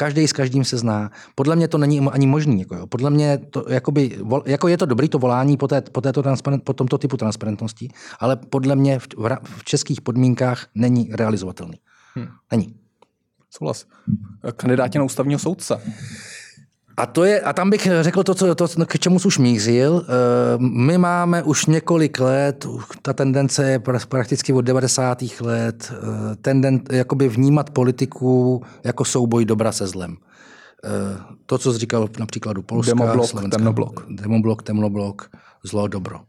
Každý 0.00 0.28
s 0.28 0.32
každým 0.32 0.64
se 0.64 0.78
zná. 0.78 1.10
Podle 1.34 1.56
mě 1.56 1.68
to 1.68 1.78
není 1.78 2.00
ani 2.00 2.26
možný. 2.26 2.60
Jako 2.60 2.74
jo. 2.74 2.86
Podle 2.86 3.10
mě 3.10 3.38
to, 3.38 3.64
jakoby, 3.68 4.18
jako 4.46 4.68
je 4.68 4.78
to 4.78 4.86
dobrý 4.86 5.08
to 5.08 5.18
volání 5.18 5.56
po, 5.56 5.68
té, 5.68 5.80
po, 5.80 6.00
této 6.00 6.22
transparent, 6.22 6.64
po 6.64 6.72
tomto 6.72 6.98
typu 6.98 7.16
transparentnosti, 7.16 7.90
ale 8.20 8.36
podle 8.36 8.76
mě 8.76 8.98
v, 8.98 9.08
v, 9.16 9.38
v 9.42 9.64
českých 9.64 10.00
podmínkách 10.00 10.66
není 10.74 11.10
realizovatelný. 11.12 11.78
Hmm. 12.14 12.26
Není. 12.50 12.74
Souhlas. 13.50 13.86
Kandidáti 14.56 14.98
na 14.98 15.04
ústavního 15.04 15.38
soudce. 15.38 15.82
A, 16.98 17.06
to 17.06 17.24
je, 17.24 17.40
a 17.40 17.52
tam 17.52 17.70
bych 17.70 17.88
řekl 18.00 18.22
to, 18.22 18.34
co, 18.34 18.54
to, 18.54 18.66
k 18.86 18.98
čemu 18.98 19.18
už 19.26 19.38
mířil. 19.38 20.04
Eh, 20.04 20.58
my 20.58 20.98
máme 20.98 21.42
už 21.42 21.66
několik 21.66 22.20
let, 22.20 22.66
ta 23.02 23.12
tendence 23.12 23.70
je 23.70 23.80
prakticky 24.08 24.52
od 24.52 24.60
90. 24.60 25.40
let, 25.40 25.92
eh, 25.92 26.36
tenden, 26.36 26.80
jakoby 26.90 27.28
vnímat 27.28 27.70
politiku 27.70 28.62
jako 28.84 29.04
souboj 29.04 29.44
dobra 29.44 29.72
se 29.72 29.86
zlem. 29.86 30.16
Eh, 30.84 30.88
to, 31.46 31.58
co 31.58 31.72
jsi 31.72 31.78
říkal 31.78 32.08
na 32.18 32.26
příkladu 32.26 32.62
Polska, 32.62 32.90
Demoblok, 32.90 33.26
Slovenska, 33.26 33.58
temnoblok. 33.58 34.06
Demoblok, 34.08 34.62
temnoblok, 34.62 35.30
zlo, 35.64 35.88
dobro. 35.88 36.20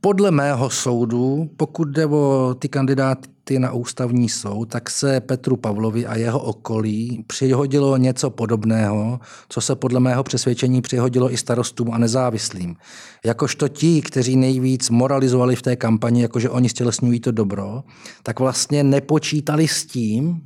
Podle 0.00 0.30
mého 0.30 0.70
soudu, 0.70 1.50
pokud 1.56 1.88
jde 1.88 2.06
o 2.06 2.54
ty 2.58 2.68
kandidáty 2.68 3.58
na 3.58 3.72
ústavní 3.72 4.28
soud, 4.28 4.68
tak 4.68 4.90
se 4.90 5.20
Petru 5.20 5.56
Pavlovi 5.56 6.06
a 6.06 6.16
jeho 6.16 6.40
okolí 6.40 7.24
přihodilo 7.26 7.96
něco 7.96 8.30
podobného, 8.30 9.20
co 9.48 9.60
se 9.60 9.76
podle 9.76 10.00
mého 10.00 10.22
přesvědčení 10.22 10.82
přihodilo 10.82 11.32
i 11.32 11.36
starostům 11.36 11.92
a 11.92 11.98
nezávislým. 11.98 12.76
Jakožto 13.24 13.68
ti, 13.68 14.02
kteří 14.02 14.36
nejvíc 14.36 14.90
moralizovali 14.90 15.56
v 15.56 15.62
té 15.62 15.76
kampani, 15.76 16.22
jakože 16.22 16.50
oni 16.50 16.68
stělesňují 16.68 17.20
to 17.20 17.32
dobro, 17.32 17.82
tak 18.22 18.40
vlastně 18.40 18.84
nepočítali 18.84 19.68
s 19.68 19.86
tím, 19.86 20.40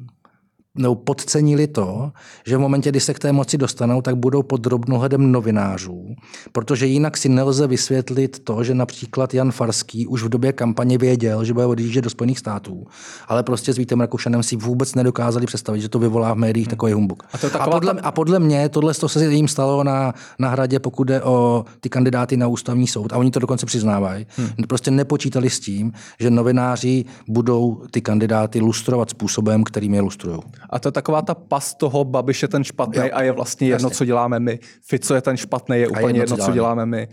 nebo 0.74 0.94
podcenili 0.94 1.66
to, 1.66 2.12
že 2.46 2.56
v 2.56 2.60
momentě, 2.60 2.90
kdy 2.90 3.00
se 3.00 3.14
k 3.14 3.18
té 3.18 3.32
moci 3.32 3.58
dostanou, 3.58 4.02
tak 4.02 4.16
budou 4.16 4.42
pod 4.42 4.60
drobnohledem 4.60 5.32
novinářů, 5.32 6.14
protože 6.52 6.86
jinak 6.86 7.16
si 7.16 7.28
nelze 7.28 7.66
vysvětlit 7.66 8.38
to, 8.44 8.64
že 8.64 8.74
například 8.74 9.34
Jan 9.34 9.52
Farský 9.52 10.06
už 10.06 10.22
v 10.22 10.28
době 10.28 10.52
kampaně 10.52 10.98
věděl, 10.98 11.44
že 11.44 11.52
bude 11.52 11.66
odjíždět 11.66 12.04
do 12.04 12.10
Spojených 12.10 12.38
států, 12.38 12.86
ale 13.28 13.42
prostě 13.42 13.72
s 13.72 13.78
Vítem 13.78 14.00
Rakušanem 14.00 14.42
si 14.42 14.56
vůbec 14.56 14.94
nedokázali 14.94 15.46
představit, 15.46 15.80
že 15.80 15.88
to 15.88 15.98
vyvolá 15.98 16.34
v 16.34 16.36
médiích 16.36 16.68
takový 16.68 16.92
humbuk. 16.92 17.22
A, 17.32 17.38
to 17.38 17.62
a, 17.62 17.70
podle, 17.70 17.92
a 17.92 18.12
podle 18.12 18.38
mě 18.38 18.68
tohle 18.68 18.94
to 18.94 19.08
se 19.08 19.32
jim 19.32 19.48
stalo 19.48 19.84
na, 19.84 20.14
na 20.38 20.48
hradě, 20.48 20.78
pokud 20.78 21.04
jde 21.04 21.22
o 21.22 21.64
ty 21.80 21.88
kandidáty 21.88 22.36
na 22.36 22.48
ústavní 22.48 22.86
soud, 22.86 23.12
a 23.12 23.16
oni 23.16 23.30
to 23.30 23.40
dokonce 23.40 23.66
přiznávají. 23.66 24.26
Hmm. 24.36 24.48
Prostě 24.68 24.90
nepočítali 24.90 25.50
s 25.50 25.60
tím, 25.60 25.92
že 26.20 26.30
novináři 26.30 27.04
budou 27.28 27.82
ty 27.90 28.00
kandidáty 28.00 28.60
lustrovat 28.60 29.10
způsobem, 29.10 29.64
kterým 29.64 29.94
je 29.94 30.00
lustrují. 30.00 30.38
A 30.70 30.78
to 30.78 30.88
je 30.88 30.92
taková 30.92 31.22
ta 31.22 31.34
pas 31.34 31.74
toho 31.74 32.04
Babiše 32.04 32.48
ten 32.48 32.64
špatný 32.64 33.10
a 33.10 33.22
je 33.22 33.32
vlastně 33.32 33.68
jedno, 33.68 33.86
Jasně. 33.86 33.96
co 33.96 34.04
děláme 34.04 34.40
my. 34.40 34.58
Fico 34.82 35.14
je 35.14 35.20
ten 35.20 35.36
špatný, 35.36 35.78
je 35.78 35.88
úplně 35.88 36.20
jedno, 36.20 36.36
co, 36.36 36.44
co 36.44 36.52
děláme 36.52 36.86
my. 36.86 37.08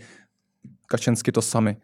Kačensky 0.86 1.32
to 1.32 1.42
sami. 1.42 1.76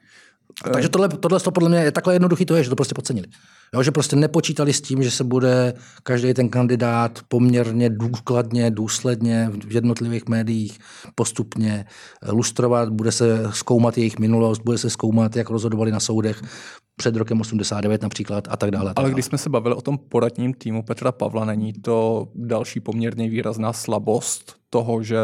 Takže 0.73 0.89
tohle, 0.89 1.09
tohle 1.09 1.41
to 1.41 1.51
podle 1.51 1.69
mě 1.69 1.79
je 1.79 1.93
takhle 1.93 2.15
jednoduchý, 2.15 2.47
to 2.47 2.57
je, 2.57 2.65
že 2.65 2.71
to 2.71 2.77
prostě 2.77 2.95
podcenili. 2.95 3.27
Jo, 3.75 3.83
že 3.83 3.91
prostě 3.91 4.17
nepočítali 4.17 4.73
s 4.73 4.81
tím, 4.81 5.03
že 5.03 5.11
se 5.11 5.25
bude 5.25 5.75
každý 6.03 6.35
ten 6.35 6.49
kandidát 6.49 7.19
poměrně 7.29 7.91
důkladně, 7.91 8.71
důsledně 8.71 9.51
v 9.67 9.75
jednotlivých 9.75 10.29
médiích 10.29 10.79
postupně 11.15 11.85
lustrovat, 12.29 12.89
bude 12.89 13.13
se 13.13 13.51
zkoumat 13.51 13.99
jejich 13.99 14.19
minulost, 14.19 14.63
bude 14.65 14.79
se 14.79 14.91
zkoumat, 14.91 15.37
jak 15.37 15.51
rozhodovali 15.51 15.93
na 15.93 16.01
soudech 16.01 16.43
před 16.97 17.17
rokem 17.17 17.41
89 17.41 18.03
například 18.03 18.49
a 18.51 18.57
tak 18.57 18.71
dále. 18.71 18.91
A 18.91 18.95
tak 18.95 18.99
Ale 18.99 19.05
dále. 19.09 19.13
když 19.15 19.25
jsme 19.25 19.39
se 19.39 19.51
bavili 19.51 19.75
o 19.75 19.81
tom 19.81 19.99
poradním 19.99 20.55
týmu 20.55 20.83
Petra 20.83 21.13
Pavla, 21.13 21.45
není 21.45 21.73
to 21.73 22.29
další 22.35 22.81
poměrně 22.81 23.29
výrazná 23.29 23.73
slabost 23.73 24.57
toho, 24.71 25.03
že 25.03 25.19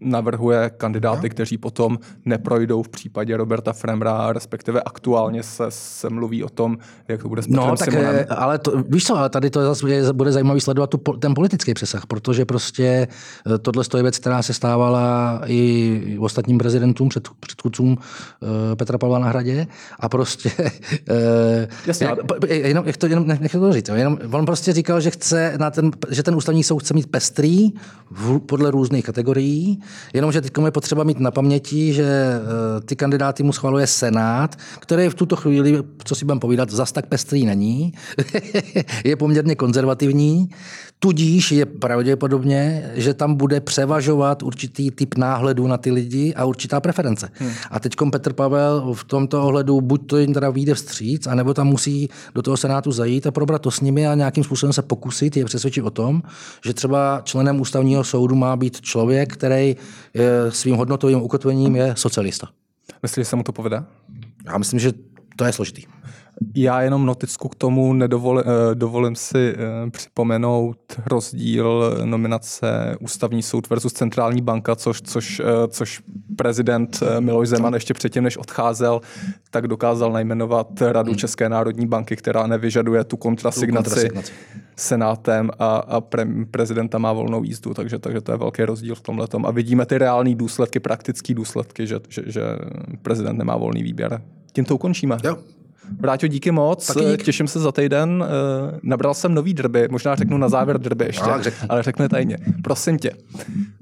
navrhuje 0.00 0.70
kandidáty, 0.76 1.28
no. 1.28 1.30
kteří 1.30 1.58
potom 1.58 1.98
neprojdou 2.24 2.82
v 2.82 2.88
případě 2.88 3.36
Roberta 3.36 3.72
Fremra, 3.72 4.32
respektive 4.32 4.82
aktuálně 4.82 5.42
se, 5.42 5.64
se 5.68 6.10
mluví 6.10 6.44
o 6.44 6.48
tom, 6.48 6.78
jak 7.08 7.22
to 7.22 7.28
bude 7.28 7.42
s 7.42 7.46
No, 7.48 7.76
tak, 7.76 7.90
Simonem. 7.90 8.26
ale 8.36 8.58
to, 8.58 8.82
víš 8.88 9.04
co, 9.04 9.16
ale 9.16 9.30
tady 9.30 9.50
to 9.50 9.62
zase 9.62 9.90
je, 9.90 10.12
bude 10.12 10.32
zajímavý 10.32 10.60
sledovat 10.60 10.90
tu, 10.90 10.98
ten 10.98 11.34
politický 11.34 11.74
přesah, 11.74 12.06
protože 12.06 12.44
prostě 12.44 13.08
eh, 13.54 13.58
tohle 13.58 13.84
je 13.96 14.02
věc, 14.02 14.18
která 14.18 14.42
se 14.42 14.54
stávala 14.54 15.40
i 15.46 16.18
ostatním 16.20 16.58
prezidentům, 16.58 17.08
před, 17.08 17.28
předchůdcům 17.40 17.88
uh, 17.88 18.48
Petra 18.74 18.98
Pavla 18.98 19.18
na 19.18 19.28
hradě 19.28 19.66
a 20.00 20.08
prostě 20.08 20.50
Jasně, 21.86 22.06
jak, 22.06 22.18
jenom, 22.50 22.86
jak 22.86 22.96
to, 22.96 23.06
jenom, 23.06 23.26
nech 23.26 23.52
to 23.52 23.72
říct, 23.72 23.88
jenom, 23.94 24.18
on 24.32 24.46
prostě 24.46 24.72
říkal, 24.72 25.00
že 25.00 25.10
chce 25.10 25.54
na 25.58 25.70
ten, 25.70 25.90
že 26.10 26.22
ten 26.22 26.34
ústavní 26.34 26.64
soud 26.64 26.78
chce 26.78 26.94
mít 26.94 27.10
pestrý 27.10 27.70
v, 28.10 28.38
podle 28.38 28.70
různých 28.76 29.04
kategorií, 29.04 29.80
jenomže 30.12 30.40
teď 30.40 30.52
je 30.64 30.70
potřeba 30.70 31.04
mít 31.04 31.20
na 31.20 31.30
paměti, 31.30 31.92
že 31.92 32.04
eh, 32.04 32.80
ty 32.80 32.96
kandidáty 32.96 33.42
mu 33.42 33.52
schvaluje 33.52 33.86
Senát, 33.86 34.56
který 34.78 35.08
v 35.08 35.14
tuto 35.14 35.36
chvíli, 35.36 35.82
co 36.04 36.14
si 36.14 36.24
budeme 36.24 36.40
povídat, 36.40 36.70
zas 36.70 36.92
tak 36.92 37.06
pestrý 37.06 37.46
není, 37.46 37.92
je 39.04 39.16
poměrně 39.16 39.54
konzervativní, 39.54 40.50
tudíž 40.98 41.52
je 41.52 41.66
pravděpodobně, 41.66 42.90
že 42.94 43.14
tam 43.14 43.34
bude 43.34 43.60
převažovat 43.60 44.42
určitý 44.42 44.90
typ 44.90 45.14
náhledu 45.16 45.66
na 45.66 45.76
ty 45.76 45.90
lidi 45.90 46.34
a 46.34 46.44
určitá 46.44 46.80
preference. 46.80 47.28
Hmm. 47.32 47.50
A 47.70 47.80
teď 47.80 47.96
Petr 48.12 48.32
Pavel 48.32 48.94
v 48.94 49.04
tomto 49.04 49.42
ohledu 49.42 49.80
buď 49.80 50.06
to 50.06 50.18
jim 50.18 50.34
teda 50.34 50.50
vyjde 50.50 50.74
vstříc, 50.74 51.26
anebo 51.26 51.54
tam 51.54 51.66
musí 51.66 52.08
do 52.34 52.42
toho 52.42 52.56
Senátu 52.56 52.92
zajít 52.92 53.26
a 53.26 53.30
probrat 53.30 53.62
to 53.62 53.70
s 53.70 53.80
nimi 53.80 54.06
a 54.06 54.14
nějakým 54.14 54.44
způsobem 54.44 54.72
se 54.72 54.82
pokusit 54.82 55.36
je 55.36 55.44
přesvědčit 55.44 55.82
o 55.82 55.90
tom, 55.90 56.22
že 56.64 56.74
třeba 56.74 57.20
členem 57.24 57.60
ústavního 57.60 58.04
soudu 58.04 58.34
má 58.34 58.56
být 58.56 58.80
člověk, 58.80 59.32
který 59.32 59.76
svým 60.48 60.76
hodnotovým 60.76 61.22
ukotvením 61.22 61.76
je 61.76 61.94
socialista. 61.96 62.48
Myslíš, 63.02 63.26
že 63.26 63.30
se 63.30 63.36
mu 63.36 63.42
to 63.42 63.52
povede? 63.52 63.84
Já 64.46 64.58
myslím, 64.58 64.80
že 64.80 64.92
to 65.36 65.44
je 65.44 65.52
složitý. 65.52 65.82
Já 66.54 66.82
jenom 66.82 67.06
noticku 67.06 67.48
k 67.48 67.54
tomu 67.54 67.92
nedovol, 67.92 68.40
eh, 68.40 68.44
dovolím 68.74 69.16
si 69.16 69.54
eh, 69.56 69.90
připomenout 69.90 70.78
rozdíl 71.06 71.94
nominace 72.04 72.96
Ústavní 73.00 73.42
soud 73.42 73.70
versus 73.70 73.92
Centrální 73.92 74.42
banka, 74.42 74.76
což, 74.76 75.02
což, 75.02 75.40
eh, 75.40 75.68
což 75.68 76.02
prezident 76.36 77.00
Miloš 77.20 77.48
Zeman 77.48 77.74
ještě 77.74 77.94
předtím, 77.94 78.24
než 78.24 78.36
odcházel, 78.36 79.00
tak 79.50 79.68
dokázal 79.68 80.12
najmenovat 80.12 80.80
Radu 80.80 81.10
hmm. 81.10 81.18
České 81.18 81.48
národní 81.48 81.86
banky, 81.86 82.16
která 82.16 82.46
nevyžaduje 82.46 83.04
tu 83.04 83.16
kontrasignaci, 83.16 83.84
tu 83.84 83.90
kontrasignaci. 83.90 84.32
senátem 84.76 85.50
a, 85.58 85.76
a 85.76 86.00
pre, 86.00 86.26
prezidenta 86.50 86.98
má 86.98 87.12
volnou 87.12 87.44
jízdu, 87.44 87.74
takže, 87.74 87.98
takže 87.98 88.20
to 88.20 88.32
je 88.32 88.38
velký 88.38 88.62
rozdíl 88.62 88.94
v 88.94 89.00
tomhle. 89.00 89.26
A 89.44 89.50
vidíme 89.50 89.86
ty 89.86 89.98
reální 89.98 90.34
důsledky, 90.34 90.80
praktické 90.80 91.34
důsledky, 91.34 91.86
že, 91.86 92.00
že, 92.08 92.22
že 92.26 92.42
prezident 93.02 93.38
nemá 93.38 93.56
volný 93.56 93.82
výběr. 93.82 94.22
Tím 94.52 94.64
to 94.64 94.74
ukončíme. 94.74 95.16
Jo. 95.24 95.36
Vráťo, 96.00 96.26
díky 96.26 96.50
moc. 96.50 96.86
Taky 96.86 97.04
dík. 97.04 97.22
Těším 97.22 97.48
se 97.48 97.60
za 97.60 97.72
týden. 97.72 98.24
Eh, 98.26 98.78
nabral 98.82 99.14
jsem 99.14 99.34
nový 99.34 99.54
drby, 99.54 99.88
možná 99.90 100.14
řeknu 100.14 100.38
na 100.38 100.48
závěr 100.48 100.78
drby 100.78 101.04
ještě, 101.04 101.26
no, 101.26 101.40
ale 101.68 101.82
řekne 101.82 102.08
tajně. 102.08 102.38
Prosím 102.62 102.98
tě, 102.98 103.10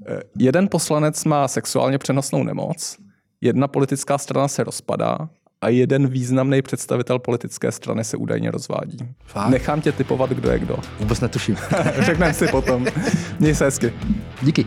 eh, 0.07 0.19
jeden 0.39 0.67
poslanec 0.71 1.25
má 1.25 1.47
sexuálně 1.47 1.97
přenosnou 1.97 2.43
nemoc, 2.43 2.97
jedna 3.41 3.67
politická 3.67 4.17
strana 4.17 4.47
se 4.47 4.63
rozpadá 4.63 5.17
a 5.61 5.69
jeden 5.69 6.07
významný 6.07 6.61
představitel 6.61 7.19
politické 7.19 7.71
strany 7.71 8.03
se 8.03 8.17
údajně 8.17 8.51
rozvádí. 8.51 8.97
Fakt? 9.25 9.49
Nechám 9.49 9.81
tě 9.81 9.91
typovat, 9.91 10.29
kdo 10.29 10.51
je 10.51 10.59
kdo. 10.59 10.77
Vůbec 10.99 11.21
netuším. 11.21 11.57
Řekneme 11.99 12.33
si 12.33 12.47
potom. 12.47 12.85
Měj 13.39 13.55
se 13.55 13.65
hezky. 13.65 13.93
Díky. 14.41 14.65